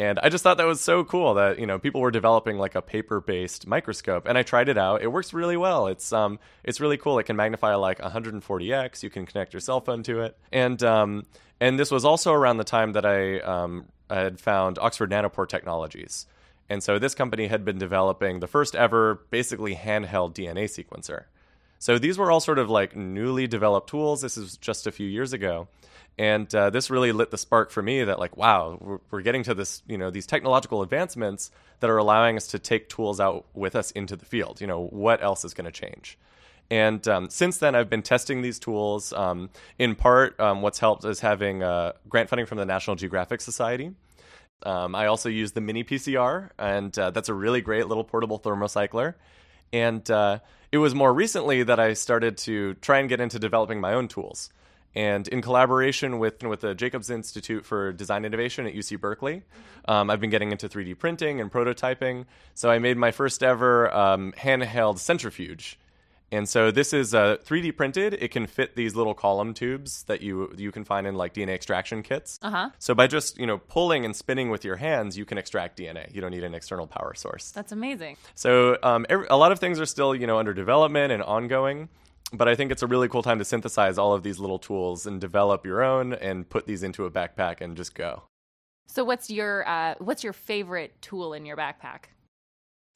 And 0.00 0.18
I 0.22 0.30
just 0.30 0.42
thought 0.42 0.56
that 0.56 0.66
was 0.66 0.80
so 0.80 1.04
cool 1.04 1.34
that 1.34 1.58
you 1.58 1.66
know 1.66 1.78
people 1.78 2.00
were 2.00 2.10
developing 2.10 2.56
like 2.56 2.74
a 2.74 2.80
paper-based 2.80 3.66
microscope, 3.66 4.26
and 4.26 4.38
I 4.38 4.42
tried 4.42 4.70
it 4.70 4.78
out. 4.78 5.02
It 5.02 5.08
works 5.08 5.34
really 5.34 5.58
well. 5.58 5.88
It's 5.88 6.10
um 6.10 6.38
it's 6.64 6.80
really 6.80 6.96
cool. 6.96 7.18
It 7.18 7.24
can 7.24 7.36
magnify 7.36 7.74
like 7.74 7.98
140x. 7.98 9.02
You 9.02 9.10
can 9.10 9.26
connect 9.26 9.52
your 9.52 9.60
cell 9.60 9.82
phone 9.82 10.02
to 10.04 10.22
it, 10.22 10.38
and 10.50 10.82
um 10.82 11.26
and 11.60 11.78
this 11.78 11.90
was 11.90 12.06
also 12.06 12.32
around 12.32 12.56
the 12.56 12.64
time 12.64 12.92
that 12.92 13.04
I 13.04 13.40
um 13.40 13.88
I 14.08 14.20
had 14.20 14.40
found 14.40 14.78
Oxford 14.78 15.10
Nanopore 15.10 15.46
Technologies. 15.46 16.24
And 16.70 16.82
so 16.82 16.98
this 16.98 17.14
company 17.14 17.48
had 17.48 17.66
been 17.66 17.78
developing 17.78 18.40
the 18.40 18.46
first 18.46 18.74
ever 18.74 19.20
basically 19.28 19.74
handheld 19.74 20.32
DNA 20.32 20.64
sequencer. 20.64 21.24
So 21.80 21.98
these 21.98 22.18
were 22.18 22.30
all 22.30 22.40
sort 22.40 22.58
of 22.58 22.68
like 22.68 22.94
newly 22.94 23.46
developed 23.46 23.88
tools. 23.88 24.20
This 24.20 24.36
is 24.36 24.58
just 24.58 24.86
a 24.86 24.92
few 24.92 25.08
years 25.08 25.32
ago. 25.32 25.66
And 26.18 26.54
uh, 26.54 26.68
this 26.68 26.90
really 26.90 27.10
lit 27.10 27.30
the 27.30 27.38
spark 27.38 27.70
for 27.70 27.82
me 27.82 28.04
that 28.04 28.18
like, 28.18 28.36
wow, 28.36 28.76
we're, 28.78 28.98
we're 29.10 29.22
getting 29.22 29.42
to 29.44 29.54
this, 29.54 29.82
you 29.88 29.96
know, 29.96 30.10
these 30.10 30.26
technological 30.26 30.82
advancements 30.82 31.50
that 31.80 31.88
are 31.88 31.96
allowing 31.96 32.36
us 32.36 32.48
to 32.48 32.58
take 32.58 32.90
tools 32.90 33.18
out 33.18 33.46
with 33.54 33.74
us 33.74 33.90
into 33.92 34.14
the 34.14 34.26
field. 34.26 34.60
You 34.60 34.66
know, 34.66 34.88
what 34.88 35.22
else 35.22 35.42
is 35.42 35.54
going 35.54 35.64
to 35.64 35.72
change? 35.72 36.18
And 36.70 37.06
um, 37.08 37.30
since 37.30 37.56
then, 37.56 37.74
I've 37.74 37.88
been 37.88 38.02
testing 38.02 38.42
these 38.42 38.58
tools. 38.58 39.14
Um, 39.14 39.48
in 39.78 39.94
part, 39.94 40.38
um, 40.38 40.60
what's 40.60 40.78
helped 40.78 41.06
is 41.06 41.20
having 41.20 41.62
uh, 41.62 41.92
grant 42.10 42.28
funding 42.28 42.46
from 42.46 42.58
the 42.58 42.66
National 42.66 42.94
Geographic 42.94 43.40
Society. 43.40 43.92
Um, 44.62 44.94
I 44.94 45.06
also 45.06 45.30
use 45.30 45.52
the 45.52 45.60
miniPCR, 45.60 46.50
and 46.58 46.96
uh, 46.98 47.10
that's 47.10 47.30
a 47.30 47.34
really 47.34 47.62
great 47.62 47.88
little 47.88 48.04
portable 48.04 48.38
thermocycler. 48.38 49.14
And 49.72 50.08
uh, 50.10 50.40
it 50.72 50.78
was 50.78 50.94
more 50.94 51.12
recently 51.12 51.62
that 51.62 51.80
I 51.80 51.94
started 51.94 52.36
to 52.38 52.74
try 52.74 52.98
and 52.98 53.08
get 53.08 53.20
into 53.20 53.38
developing 53.38 53.80
my 53.80 53.94
own 53.94 54.08
tools. 54.08 54.50
And 54.94 55.28
in 55.28 55.40
collaboration 55.40 56.18
with 56.18 56.42
with 56.42 56.60
the 56.60 56.74
Jacobs 56.74 57.10
Institute 57.10 57.64
for 57.64 57.92
Design 57.92 58.24
Innovation 58.24 58.66
at 58.66 58.74
UC 58.74 59.00
Berkeley, 59.00 59.42
um, 59.86 60.10
I've 60.10 60.20
been 60.20 60.30
getting 60.30 60.50
into 60.50 60.68
3D 60.68 60.98
printing 60.98 61.40
and 61.40 61.50
prototyping. 61.50 62.26
So 62.54 62.70
I 62.70 62.80
made 62.80 62.96
my 62.96 63.12
first 63.12 63.42
ever 63.42 63.92
um, 63.94 64.32
handheld 64.36 64.98
centrifuge, 64.98 65.78
and 66.32 66.48
so 66.48 66.70
this 66.70 66.92
is 66.92 67.14
uh, 67.14 67.36
3D 67.44 67.76
printed. 67.76 68.14
It 68.14 68.30
can 68.30 68.46
fit 68.46 68.76
these 68.76 68.94
little 68.94 69.14
column 69.14 69.52
tubes 69.54 70.04
that 70.04 70.22
you 70.22 70.52
you 70.56 70.70
can 70.70 70.84
find 70.84 71.06
in 71.06 71.14
like 71.14 71.34
DNA 71.34 71.54
extraction 71.54 72.02
kits. 72.02 72.38
Uh-huh. 72.42 72.70
So 72.78 72.94
by 72.94 73.06
just 73.06 73.38
you 73.38 73.46
know 73.46 73.58
pulling 73.58 74.04
and 74.04 74.14
spinning 74.14 74.50
with 74.50 74.64
your 74.64 74.76
hands, 74.76 75.18
you 75.18 75.24
can 75.24 75.38
extract 75.38 75.78
DNA. 75.78 76.14
You 76.14 76.20
don't 76.20 76.30
need 76.30 76.44
an 76.44 76.54
external 76.54 76.86
power 76.86 77.14
source. 77.14 77.50
That's 77.50 77.72
amazing. 77.72 78.16
So 78.34 78.78
um, 78.82 79.06
every, 79.08 79.26
a 79.28 79.36
lot 79.36 79.52
of 79.52 79.58
things 79.58 79.80
are 79.80 79.86
still 79.86 80.14
you 80.14 80.26
know 80.26 80.38
under 80.38 80.54
development 80.54 81.12
and 81.12 81.22
ongoing. 81.22 81.88
But 82.32 82.46
I 82.46 82.54
think 82.54 82.70
it's 82.70 82.82
a 82.82 82.86
really 82.86 83.08
cool 83.08 83.24
time 83.24 83.40
to 83.40 83.44
synthesize 83.44 83.98
all 83.98 84.12
of 84.14 84.22
these 84.22 84.38
little 84.38 84.60
tools 84.60 85.04
and 85.04 85.20
develop 85.20 85.66
your 85.66 85.82
own 85.82 86.12
and 86.12 86.48
put 86.48 86.64
these 86.64 86.84
into 86.84 87.04
a 87.04 87.10
backpack 87.10 87.60
and 87.60 87.76
just 87.76 87.94
go. 87.94 88.22
So 88.86 89.02
what's 89.04 89.30
your 89.30 89.68
uh, 89.68 89.94
what's 89.98 90.22
your 90.22 90.32
favorite 90.32 91.00
tool 91.02 91.32
in 91.32 91.44
your 91.44 91.56
backpack? 91.56 92.10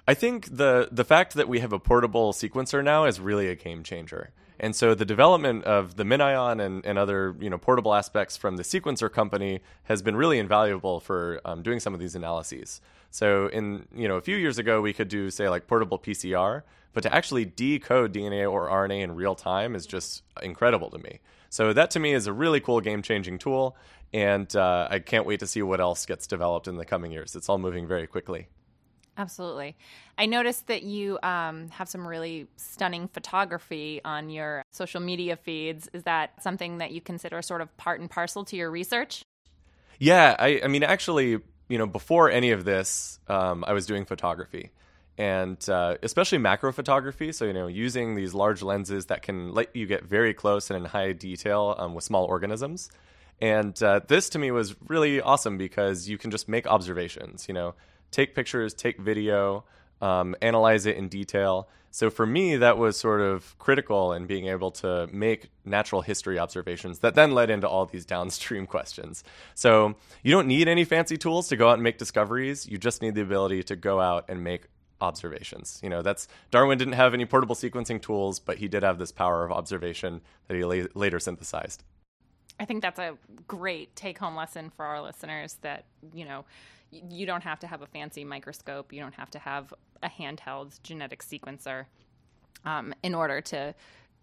I 0.06 0.14
think 0.14 0.56
the 0.56 0.88
the 0.92 1.04
fact 1.04 1.34
that 1.34 1.48
we 1.48 1.60
have 1.60 1.72
a 1.72 1.78
portable 1.78 2.32
sequencer 2.32 2.84
now 2.84 3.06
is 3.06 3.20
really 3.20 3.48
a 3.48 3.54
game 3.54 3.82
changer. 3.82 4.32
And 4.60 4.76
so 4.76 4.94
the 4.94 5.04
development 5.04 5.64
of 5.64 5.96
the 5.96 6.04
MinION 6.04 6.64
and, 6.64 6.84
and 6.84 6.98
other 6.98 7.34
you 7.40 7.48
know 7.48 7.58
portable 7.58 7.94
aspects 7.94 8.36
from 8.36 8.56
the 8.56 8.62
sequencer 8.62 9.10
company 9.10 9.60
has 9.84 10.02
been 10.02 10.14
really 10.14 10.38
invaluable 10.38 11.00
for 11.00 11.40
um, 11.44 11.62
doing 11.62 11.80
some 11.80 11.94
of 11.94 12.00
these 12.00 12.14
analyses. 12.14 12.80
So 13.10 13.48
in 13.48 13.86
you 13.94 14.06
know 14.06 14.16
a 14.16 14.20
few 14.20 14.36
years 14.36 14.58
ago 14.58 14.82
we 14.82 14.92
could 14.92 15.08
do 15.08 15.30
say 15.30 15.48
like 15.48 15.66
portable 15.66 15.98
PCR, 15.98 16.62
but 16.92 17.02
to 17.02 17.14
actually 17.14 17.46
decode 17.46 18.12
DNA 18.12 18.50
or 18.50 18.68
RNA 18.68 19.02
in 19.02 19.14
real 19.14 19.34
time 19.34 19.74
is 19.74 19.86
just 19.86 20.22
incredible 20.42 20.90
to 20.90 20.98
me. 20.98 21.20
So 21.48 21.72
that 21.72 21.90
to 21.92 22.00
me 22.00 22.12
is 22.12 22.26
a 22.26 22.32
really 22.32 22.60
cool 22.60 22.80
game 22.80 23.00
changing 23.00 23.38
tool, 23.38 23.76
and 24.12 24.54
uh, 24.54 24.88
I 24.90 24.98
can't 24.98 25.24
wait 25.24 25.40
to 25.40 25.46
see 25.46 25.62
what 25.62 25.80
else 25.80 26.04
gets 26.04 26.26
developed 26.26 26.68
in 26.68 26.76
the 26.76 26.84
coming 26.84 27.10
years. 27.10 27.34
It's 27.34 27.48
all 27.48 27.58
moving 27.58 27.86
very 27.86 28.06
quickly. 28.06 28.48
Absolutely. 29.16 29.76
I 30.18 30.26
noticed 30.26 30.66
that 30.66 30.82
you 30.82 31.18
um, 31.22 31.68
have 31.70 31.88
some 31.88 32.06
really 32.06 32.48
stunning 32.56 33.08
photography 33.08 34.00
on 34.04 34.28
your 34.28 34.64
social 34.72 35.00
media 35.00 35.36
feeds. 35.36 35.88
Is 35.92 36.02
that 36.02 36.42
something 36.42 36.78
that 36.78 36.90
you 36.90 37.00
consider 37.00 37.40
sort 37.42 37.60
of 37.60 37.74
part 37.76 38.00
and 38.00 38.10
parcel 38.10 38.44
to 38.46 38.56
your 38.56 38.70
research? 38.70 39.22
Yeah, 39.98 40.34
I, 40.38 40.60
I 40.64 40.68
mean, 40.68 40.82
actually, 40.82 41.38
you 41.68 41.78
know, 41.78 41.86
before 41.86 42.30
any 42.30 42.50
of 42.50 42.64
this, 42.64 43.20
um, 43.28 43.64
I 43.66 43.72
was 43.72 43.86
doing 43.86 44.04
photography, 44.04 44.72
and 45.16 45.56
uh, 45.68 45.96
especially 46.02 46.38
macro 46.38 46.72
photography. 46.72 47.30
So, 47.30 47.44
you 47.44 47.52
know, 47.52 47.68
using 47.68 48.16
these 48.16 48.34
large 48.34 48.62
lenses 48.62 49.06
that 49.06 49.22
can 49.22 49.52
let 49.52 49.74
you 49.76 49.86
get 49.86 50.04
very 50.04 50.34
close 50.34 50.70
and 50.70 50.76
in 50.76 50.84
high 50.86 51.12
detail 51.12 51.76
um, 51.78 51.94
with 51.94 52.04
small 52.04 52.24
organisms. 52.24 52.90
And 53.40 53.80
uh, 53.82 54.00
this 54.06 54.28
to 54.30 54.38
me 54.38 54.50
was 54.50 54.74
really 54.88 55.20
awesome 55.20 55.58
because 55.58 56.08
you 56.08 56.18
can 56.18 56.30
just 56.30 56.48
make 56.48 56.66
observations. 56.66 57.46
You 57.48 57.54
know, 57.54 57.74
take 58.14 58.34
pictures, 58.34 58.72
take 58.72 58.98
video, 58.98 59.64
um, 60.00 60.34
analyze 60.40 60.86
it 60.86 60.96
in 60.96 61.08
detail. 61.08 61.68
So 61.90 62.10
for 62.10 62.26
me, 62.26 62.56
that 62.56 62.76
was 62.76 62.98
sort 62.98 63.20
of 63.20 63.56
critical 63.58 64.12
in 64.12 64.26
being 64.26 64.48
able 64.48 64.72
to 64.72 65.08
make 65.12 65.50
natural 65.64 66.02
history 66.02 66.38
observations 66.38 66.98
that 67.00 67.14
then 67.14 67.30
led 67.32 67.50
into 67.50 67.68
all 67.68 67.86
these 67.86 68.04
downstream 68.04 68.66
questions. 68.74 69.22
So 69.54 69.94
you 70.22 70.32
don't 70.32 70.48
need 70.48 70.66
any 70.66 70.84
fancy 70.84 71.16
tools 71.16 71.48
to 71.48 71.56
go 71.56 71.68
out 71.68 71.74
and 71.74 71.82
make 71.82 71.98
discoveries. 71.98 72.66
You 72.66 72.78
just 72.78 73.00
need 73.00 73.14
the 73.14 73.22
ability 73.22 73.62
to 73.64 73.76
go 73.76 74.00
out 74.00 74.24
and 74.28 74.42
make 74.42 74.64
observations. 75.00 75.78
You 75.82 75.88
know, 75.88 76.02
that's 76.02 76.26
Darwin 76.50 76.78
didn't 76.78 76.94
have 76.94 77.14
any 77.14 77.26
portable 77.26 77.54
sequencing 77.54 78.00
tools, 78.02 78.40
but 78.40 78.58
he 78.58 78.68
did 78.68 78.82
have 78.82 78.98
this 78.98 79.12
power 79.12 79.44
of 79.44 79.52
observation 79.52 80.20
that 80.48 80.56
he 80.56 80.64
la- 80.64 80.88
later 80.94 81.20
synthesized. 81.20 81.84
I 82.58 82.64
think 82.64 82.82
that's 82.82 82.98
a 82.98 83.16
great 83.46 83.94
take 83.96 84.18
home 84.18 84.36
lesson 84.36 84.70
for 84.76 84.84
our 84.84 85.02
listeners 85.02 85.58
that, 85.62 85.84
you 86.12 86.24
know, 86.24 86.44
you 86.90 87.26
don't 87.26 87.42
have 87.42 87.58
to 87.60 87.66
have 87.66 87.82
a 87.82 87.86
fancy 87.86 88.24
microscope. 88.24 88.92
You 88.92 89.00
don't 89.00 89.14
have 89.14 89.30
to 89.32 89.38
have 89.38 89.74
a 90.02 90.08
handheld 90.08 90.80
genetic 90.82 91.22
sequencer 91.22 91.86
um, 92.64 92.94
in 93.02 93.14
order 93.14 93.40
to 93.40 93.74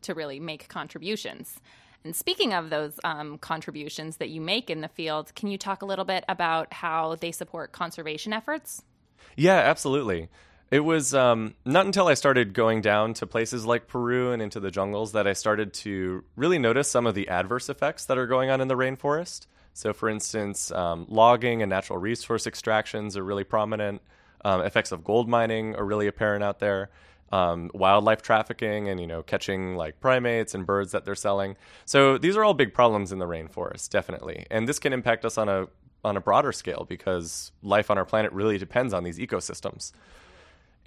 to 0.04 0.16
really 0.16 0.40
make 0.40 0.68
contributions. 0.68 1.60
And 2.04 2.16
speaking 2.16 2.54
of 2.54 2.72
those 2.72 3.00
um, 3.04 3.38
contributions 3.38 4.18
that 4.18 4.30
you 4.30 4.42
make 4.42 4.72
in 4.72 4.82
the 4.82 4.88
field, 4.88 5.36
can 5.36 5.50
you 5.50 5.58
talk 5.58 5.84
a 5.84 5.86
little 5.86 6.06
bit 6.06 6.24
about 6.28 6.74
how 6.74 7.16
they 7.16 7.32
support 7.32 7.72
conservation 7.72 8.34
efforts? 8.34 8.82
Yeah, 9.36 9.58
absolutely. 9.58 10.30
It 10.72 10.86
was 10.86 11.14
um, 11.14 11.56
not 11.66 11.86
until 11.86 12.08
I 12.08 12.14
started 12.14 12.54
going 12.54 12.80
down 12.80 13.14
to 13.16 13.28
places 13.28 13.66
like 13.66 13.88
Peru 13.88 14.32
and 14.32 14.42
into 14.42 14.62
the 14.62 14.72
jungles 14.72 15.12
that 15.12 15.28
I 15.28 15.34
started 15.34 15.74
to 15.74 16.24
really 16.38 16.60
notice 16.60 16.90
some 16.90 17.06
of 17.06 17.14
the 17.14 17.28
adverse 17.28 17.68
effects 17.68 18.06
that 18.06 18.18
are 18.18 18.26
going 18.26 18.50
on 18.50 18.62
in 18.62 18.70
the 18.70 18.78
rainforest. 18.78 19.48
So, 19.74 19.92
for 19.92 20.08
instance, 20.08 20.72
um, 20.72 21.06
logging 21.10 21.62
and 21.62 21.70
natural 21.70 22.00
resource 22.00 22.48
extractions 22.48 23.18
are 23.18 23.24
really 23.24 23.44
prominent. 23.44 24.02
Um, 24.46 24.62
effects 24.62 24.94
of 24.94 25.04
gold 25.04 25.28
mining 25.28 25.76
are 25.76 25.84
really 25.84 26.08
apparent 26.08 26.42
out 26.42 26.60
there. 26.60 26.90
Um, 27.34 27.70
wildlife 27.74 28.22
trafficking 28.22 28.90
and 28.90 29.00
you 29.00 29.08
know 29.08 29.24
catching 29.24 29.76
like 29.76 30.02
primates 30.02 30.54
and 30.54 30.66
birds 30.66 30.94
that 30.94 31.04
they're 31.04 31.16
selling. 31.16 31.58
So 31.86 32.18
these 32.18 32.36
are 32.36 32.44
all 32.44 32.54
big 32.54 32.74
problems 32.74 33.12
in 33.12 33.20
the 33.20 33.28
rainforest, 33.28 33.90
definitely, 33.90 34.46
and 34.52 34.68
this 34.68 34.80
can 34.80 34.92
impact 34.92 35.24
us 35.24 35.38
on 35.38 35.48
a 35.48 35.68
on 36.04 36.18
a 36.18 36.22
broader 36.22 36.52
scale 36.52 36.86
because 36.90 37.52
life 37.62 37.90
on 37.90 37.98
our 37.98 38.04
planet 38.06 38.34
really 38.34 38.58
depends 38.58 38.94
on 38.94 39.04
these 39.04 39.18
ecosystems. 39.18 39.94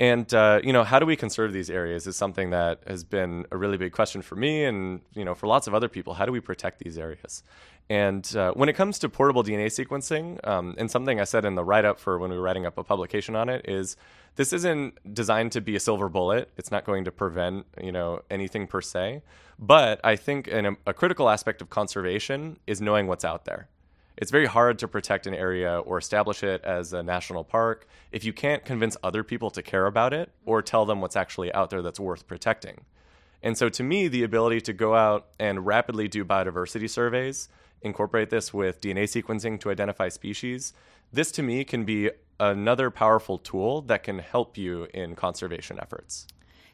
And 0.01 0.33
uh, 0.35 0.61
you 0.65 0.73
know, 0.73 0.83
how 0.83 0.99
do 0.99 1.07
we 1.07 1.15
conserve 1.15 1.53
these 1.53 1.71
areas 1.71 2.07
is 2.07 2.17
something 2.17 2.51
that 2.51 2.81
has 2.87 3.05
been 3.05 3.47
a 3.53 3.57
really 3.57 3.77
big 3.77 3.93
question 3.93 4.23
for 4.23 4.35
me, 4.35 4.65
and 4.65 5.01
you 5.15 5.25
know, 5.25 5.35
for 5.35 5.47
lots 5.47 5.67
of 5.67 5.75
other 5.75 5.89
people. 5.89 6.15
How 6.15 6.27
do 6.27 6.33
we 6.33 6.41
protect 6.41 6.81
these 6.81 6.99
areas? 6.99 7.45
And 7.89 8.35
uh, 8.35 8.53
when 8.53 8.69
it 8.69 8.73
comes 8.73 8.99
to 9.01 9.09
portable 9.09 9.45
DNA 9.45 9.67
sequencing, 9.67 10.45
um, 10.49 10.75
and 10.79 10.91
something 10.91 11.21
I 11.21 11.25
said 11.25 11.45
in 11.45 11.55
the 11.55 11.63
write 11.63 11.85
up 11.85 12.01
for 12.01 12.19
when 12.19 12.31
we 12.31 12.37
were 12.37 12.43
writing 12.43 12.67
up 12.67 12.79
a 12.79 12.83
publication 12.83 13.37
on 13.37 13.49
it 13.49 13.69
is 13.69 13.97
this 14.37 14.53
isn't 14.53 15.15
designed 15.15 15.53
to 15.53 15.61
be 15.61 15.77
a 15.77 15.81
silver 15.81 16.09
bullet. 16.09 16.51
It's 16.57 16.71
not 16.71 16.85
going 16.85 17.05
to 17.05 17.13
prevent 17.13 17.67
you 17.81 17.93
know 17.93 18.23
anything 18.31 18.67
per 18.67 18.81
se. 18.81 19.23
But 19.59 20.01
I 20.03 20.17
think 20.17 20.49
an, 20.49 20.77
a 20.87 20.93
critical 20.93 21.29
aspect 21.31 21.63
of 21.63 21.71
conservation 21.71 22.59
is 22.67 22.81
knowing 22.81 23.07
what's 23.07 23.25
out 23.25 23.45
there. 23.45 23.69
It's 24.17 24.31
very 24.31 24.47
hard 24.47 24.79
to 24.79 24.89
protect 24.89 25.27
an 25.27 25.35
area 25.35 25.79
or 25.79 25.99
establish 25.99 26.43
it 26.43 26.63
as 26.63 26.93
a 26.93 27.03
national 27.03 27.45
park 27.45 27.87
if 28.13 28.25
you 28.25 28.33
can't 28.33 28.65
convince 28.65 28.97
other 29.03 29.25
people 29.25 29.51
to 29.51 29.63
care 29.63 29.87
about 29.87 30.13
it 30.13 30.31
or 30.45 30.63
tell 30.63 30.87
them 30.87 31.01
what's 31.01 31.17
actually 31.17 31.53
out 31.53 31.71
there 31.71 31.83
that's 31.83 31.99
worth 31.99 32.27
protecting. 32.27 32.85
And 33.43 33.59
so, 33.59 33.69
to 33.69 33.83
me, 33.83 34.09
the 34.09 34.23
ability 34.23 34.63
to 34.63 34.73
go 34.73 34.95
out 34.95 35.27
and 35.39 35.67
rapidly 35.67 36.09
do 36.09 36.25
biodiversity 36.25 36.89
surveys, 36.89 37.49
incorporate 37.83 38.31
this 38.31 38.55
with 38.55 38.81
DNA 38.81 39.05
sequencing 39.05 39.61
to 39.61 39.71
identify 39.71 40.09
species, 40.09 40.73
this 41.13 41.31
to 41.33 41.43
me 41.43 41.65
can 41.65 41.85
be 41.85 42.11
another 42.41 42.91
powerful 42.91 43.39
tool 43.39 43.83
that 43.83 44.03
can 44.03 44.19
help 44.19 44.57
you 44.57 44.89
in 44.95 45.15
conservation 45.15 45.79
efforts. 45.81 46.27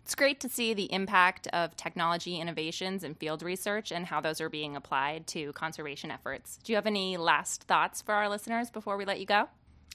It's 0.03 0.15
great 0.15 0.41
to 0.41 0.49
see 0.49 0.75
the 0.75 0.93
impact 0.93 1.47
of 1.49 1.77
technology 1.77 2.41
innovations 2.41 3.05
and 3.05 3.17
field 3.17 3.43
research 3.43 3.93
and 3.93 4.07
how 4.07 4.21
those 4.21 4.41
are 4.41 4.49
being 4.49 4.77
applied 4.77 5.27
to 5.29 5.53
conservation 5.53 6.11
efforts. 6.11 6.59
Do 6.65 6.73
you 6.73 6.77
have 6.77 6.87
any 6.87 7.17
last 7.17 7.65
thoughts 7.65 8.03
for 8.03 8.15
our 8.15 8.29
listeners 8.29 8.71
before 8.71 8.97
we 8.97 9.05
let 9.05 9.21
you 9.21 9.27
go? 9.27 9.49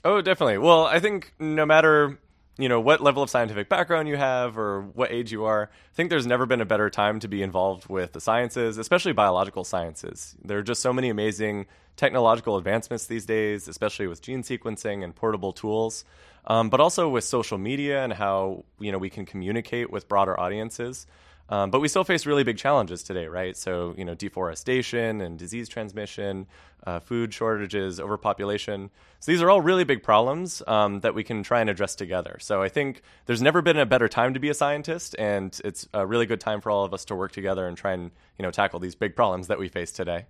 Oh, 0.04 0.22
definitely. 0.22 0.60
Well, 0.60 0.86
I 0.86 1.00
think 1.00 1.34
no 1.40 1.66
matter 1.66 2.20
you 2.58 2.70
know 2.70 2.80
what 2.80 3.02
level 3.02 3.22
of 3.22 3.30
scientific 3.30 3.68
background 3.68 4.08
you 4.08 4.16
have 4.16 4.58
or 4.58 4.82
what 4.94 5.12
age 5.12 5.32
you 5.32 5.44
are 5.46 5.70
i 5.74 5.94
think 5.94 6.10
there's 6.10 6.26
never 6.26 6.46
been 6.46 6.62
a 6.62 6.66
better 6.66 6.90
time 6.90 7.20
to 7.20 7.28
be 7.28 7.42
involved 7.42 7.88
with 7.90 8.14
the 8.14 8.22
sciences 8.22 8.78
especially 8.78 9.12
biological 9.12 9.64
sciences 9.64 10.36
there 10.44 10.58
are 10.58 10.64
just 10.64 10.82
so 10.82 10.94
many 10.94 11.10
amazing 11.10 11.66
technological 11.98 12.58
advancements 12.58 13.08
these 13.08 13.26
days 13.26 13.68
especially 13.68 14.08
with 14.08 14.22
gene 14.22 14.42
sequencing 14.42 15.04
and 15.04 15.16
portable 15.16 15.52
tools 15.52 16.06
um, 16.48 16.70
but 16.70 16.80
also 16.80 17.10
with 17.10 17.24
social 17.24 17.58
media 17.58 18.04
and 18.04 18.14
how 18.14 18.66
you 18.80 18.92
know 18.92 18.98
we 18.98 19.10
can 19.10 19.26
communicate 19.26 19.90
with 19.92 20.08
broader 20.08 20.40
audiences. 20.40 21.08
Um, 21.48 21.70
but 21.70 21.80
we 21.80 21.88
still 21.88 22.04
face 22.04 22.26
really 22.26 22.44
big 22.44 22.58
challenges 22.58 23.04
today, 23.04 23.28
right? 23.28 23.56
So, 23.56 23.94
you 23.98 24.04
know, 24.04 24.16
deforestation 24.16 25.22
and 25.22 25.38
disease 25.38 25.70
transmission, 25.70 26.48
uh, 26.88 27.00
food 27.00 27.34
shortages, 27.34 28.00
overpopulation. 28.00 28.90
So, 29.20 29.32
these 29.32 29.44
are 29.44 29.50
all 29.50 29.62
really 29.62 29.84
big 29.84 30.02
problems 30.02 30.64
um, 30.66 31.02
that 31.02 31.14
we 31.14 31.24
can 31.24 31.44
try 31.44 31.62
and 31.62 31.70
address 31.70 31.94
together. 31.96 32.38
So, 32.40 32.64
I 32.64 32.70
think 32.70 33.04
there's 33.28 33.44
never 33.44 33.62
been 33.62 33.78
a 33.78 33.86
better 33.86 34.08
time 34.08 34.34
to 34.34 34.40
be 34.40 34.50
a 34.50 34.56
scientist, 34.56 35.16
and 35.20 35.60
it's 35.64 35.88
a 35.94 36.06
really 36.06 36.26
good 36.26 36.40
time 36.40 36.62
for 36.62 36.72
all 36.72 36.84
of 36.84 36.96
us 36.96 37.06
to 37.06 37.16
work 37.16 37.32
together 37.32 37.68
and 37.68 37.78
try 37.78 37.94
and, 37.94 38.10
you 38.40 38.44
know, 38.44 38.52
tackle 38.52 38.80
these 38.80 38.96
big 38.96 39.16
problems 39.16 39.48
that 39.48 39.60
we 39.60 39.68
face 39.68 39.92
today. 39.92 40.26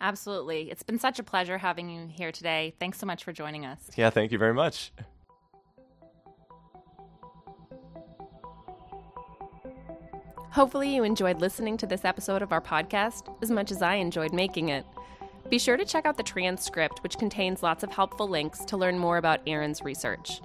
Absolutely. 0.00 0.70
It's 0.70 0.82
been 0.82 0.98
such 0.98 1.18
a 1.18 1.22
pleasure 1.22 1.56
having 1.56 1.88
you 1.88 2.06
here 2.08 2.32
today. 2.32 2.74
Thanks 2.78 2.98
so 2.98 3.06
much 3.06 3.24
for 3.24 3.32
joining 3.32 3.64
us. 3.64 3.78
Yeah, 3.96 4.10
thank 4.10 4.32
you 4.32 4.38
very 4.38 4.54
much. 4.54 4.92
Hopefully, 10.56 10.94
you 10.94 11.04
enjoyed 11.04 11.42
listening 11.42 11.76
to 11.76 11.86
this 11.86 12.06
episode 12.06 12.40
of 12.40 12.50
our 12.50 12.62
podcast 12.62 13.30
as 13.42 13.50
much 13.50 13.70
as 13.70 13.82
I 13.82 13.96
enjoyed 13.96 14.32
making 14.32 14.70
it. 14.70 14.86
Be 15.50 15.58
sure 15.58 15.76
to 15.76 15.84
check 15.84 16.06
out 16.06 16.16
the 16.16 16.22
transcript, 16.22 17.02
which 17.02 17.18
contains 17.18 17.62
lots 17.62 17.84
of 17.84 17.92
helpful 17.92 18.26
links 18.26 18.60
to 18.60 18.78
learn 18.78 18.98
more 18.98 19.18
about 19.18 19.42
Aaron's 19.46 19.82
research. 19.82 20.40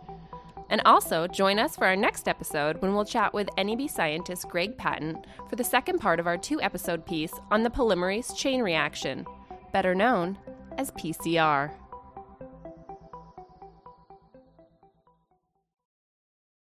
And 0.69 0.81
also, 0.83 1.27
join 1.27 1.59
us 1.59 1.77
for 1.77 1.87
our 1.87 1.95
next 1.95 2.27
episode 2.27 2.81
when 2.81 2.93
we'll 2.93 3.05
chat 3.05 3.33
with 3.33 3.47
NEB 3.57 3.89
scientist 3.89 4.49
Greg 4.49 4.77
Patton 4.77 5.17
for 5.49 5.55
the 5.55 5.63
second 5.63 5.99
part 5.99 6.19
of 6.19 6.27
our 6.27 6.37
two 6.37 6.61
episode 6.61 7.05
piece 7.05 7.33
on 7.49 7.63
the 7.63 7.69
polymerase 7.69 8.35
chain 8.35 8.61
reaction, 8.61 9.25
better 9.71 9.95
known 9.95 10.37
as 10.77 10.91
PCR. 10.91 11.71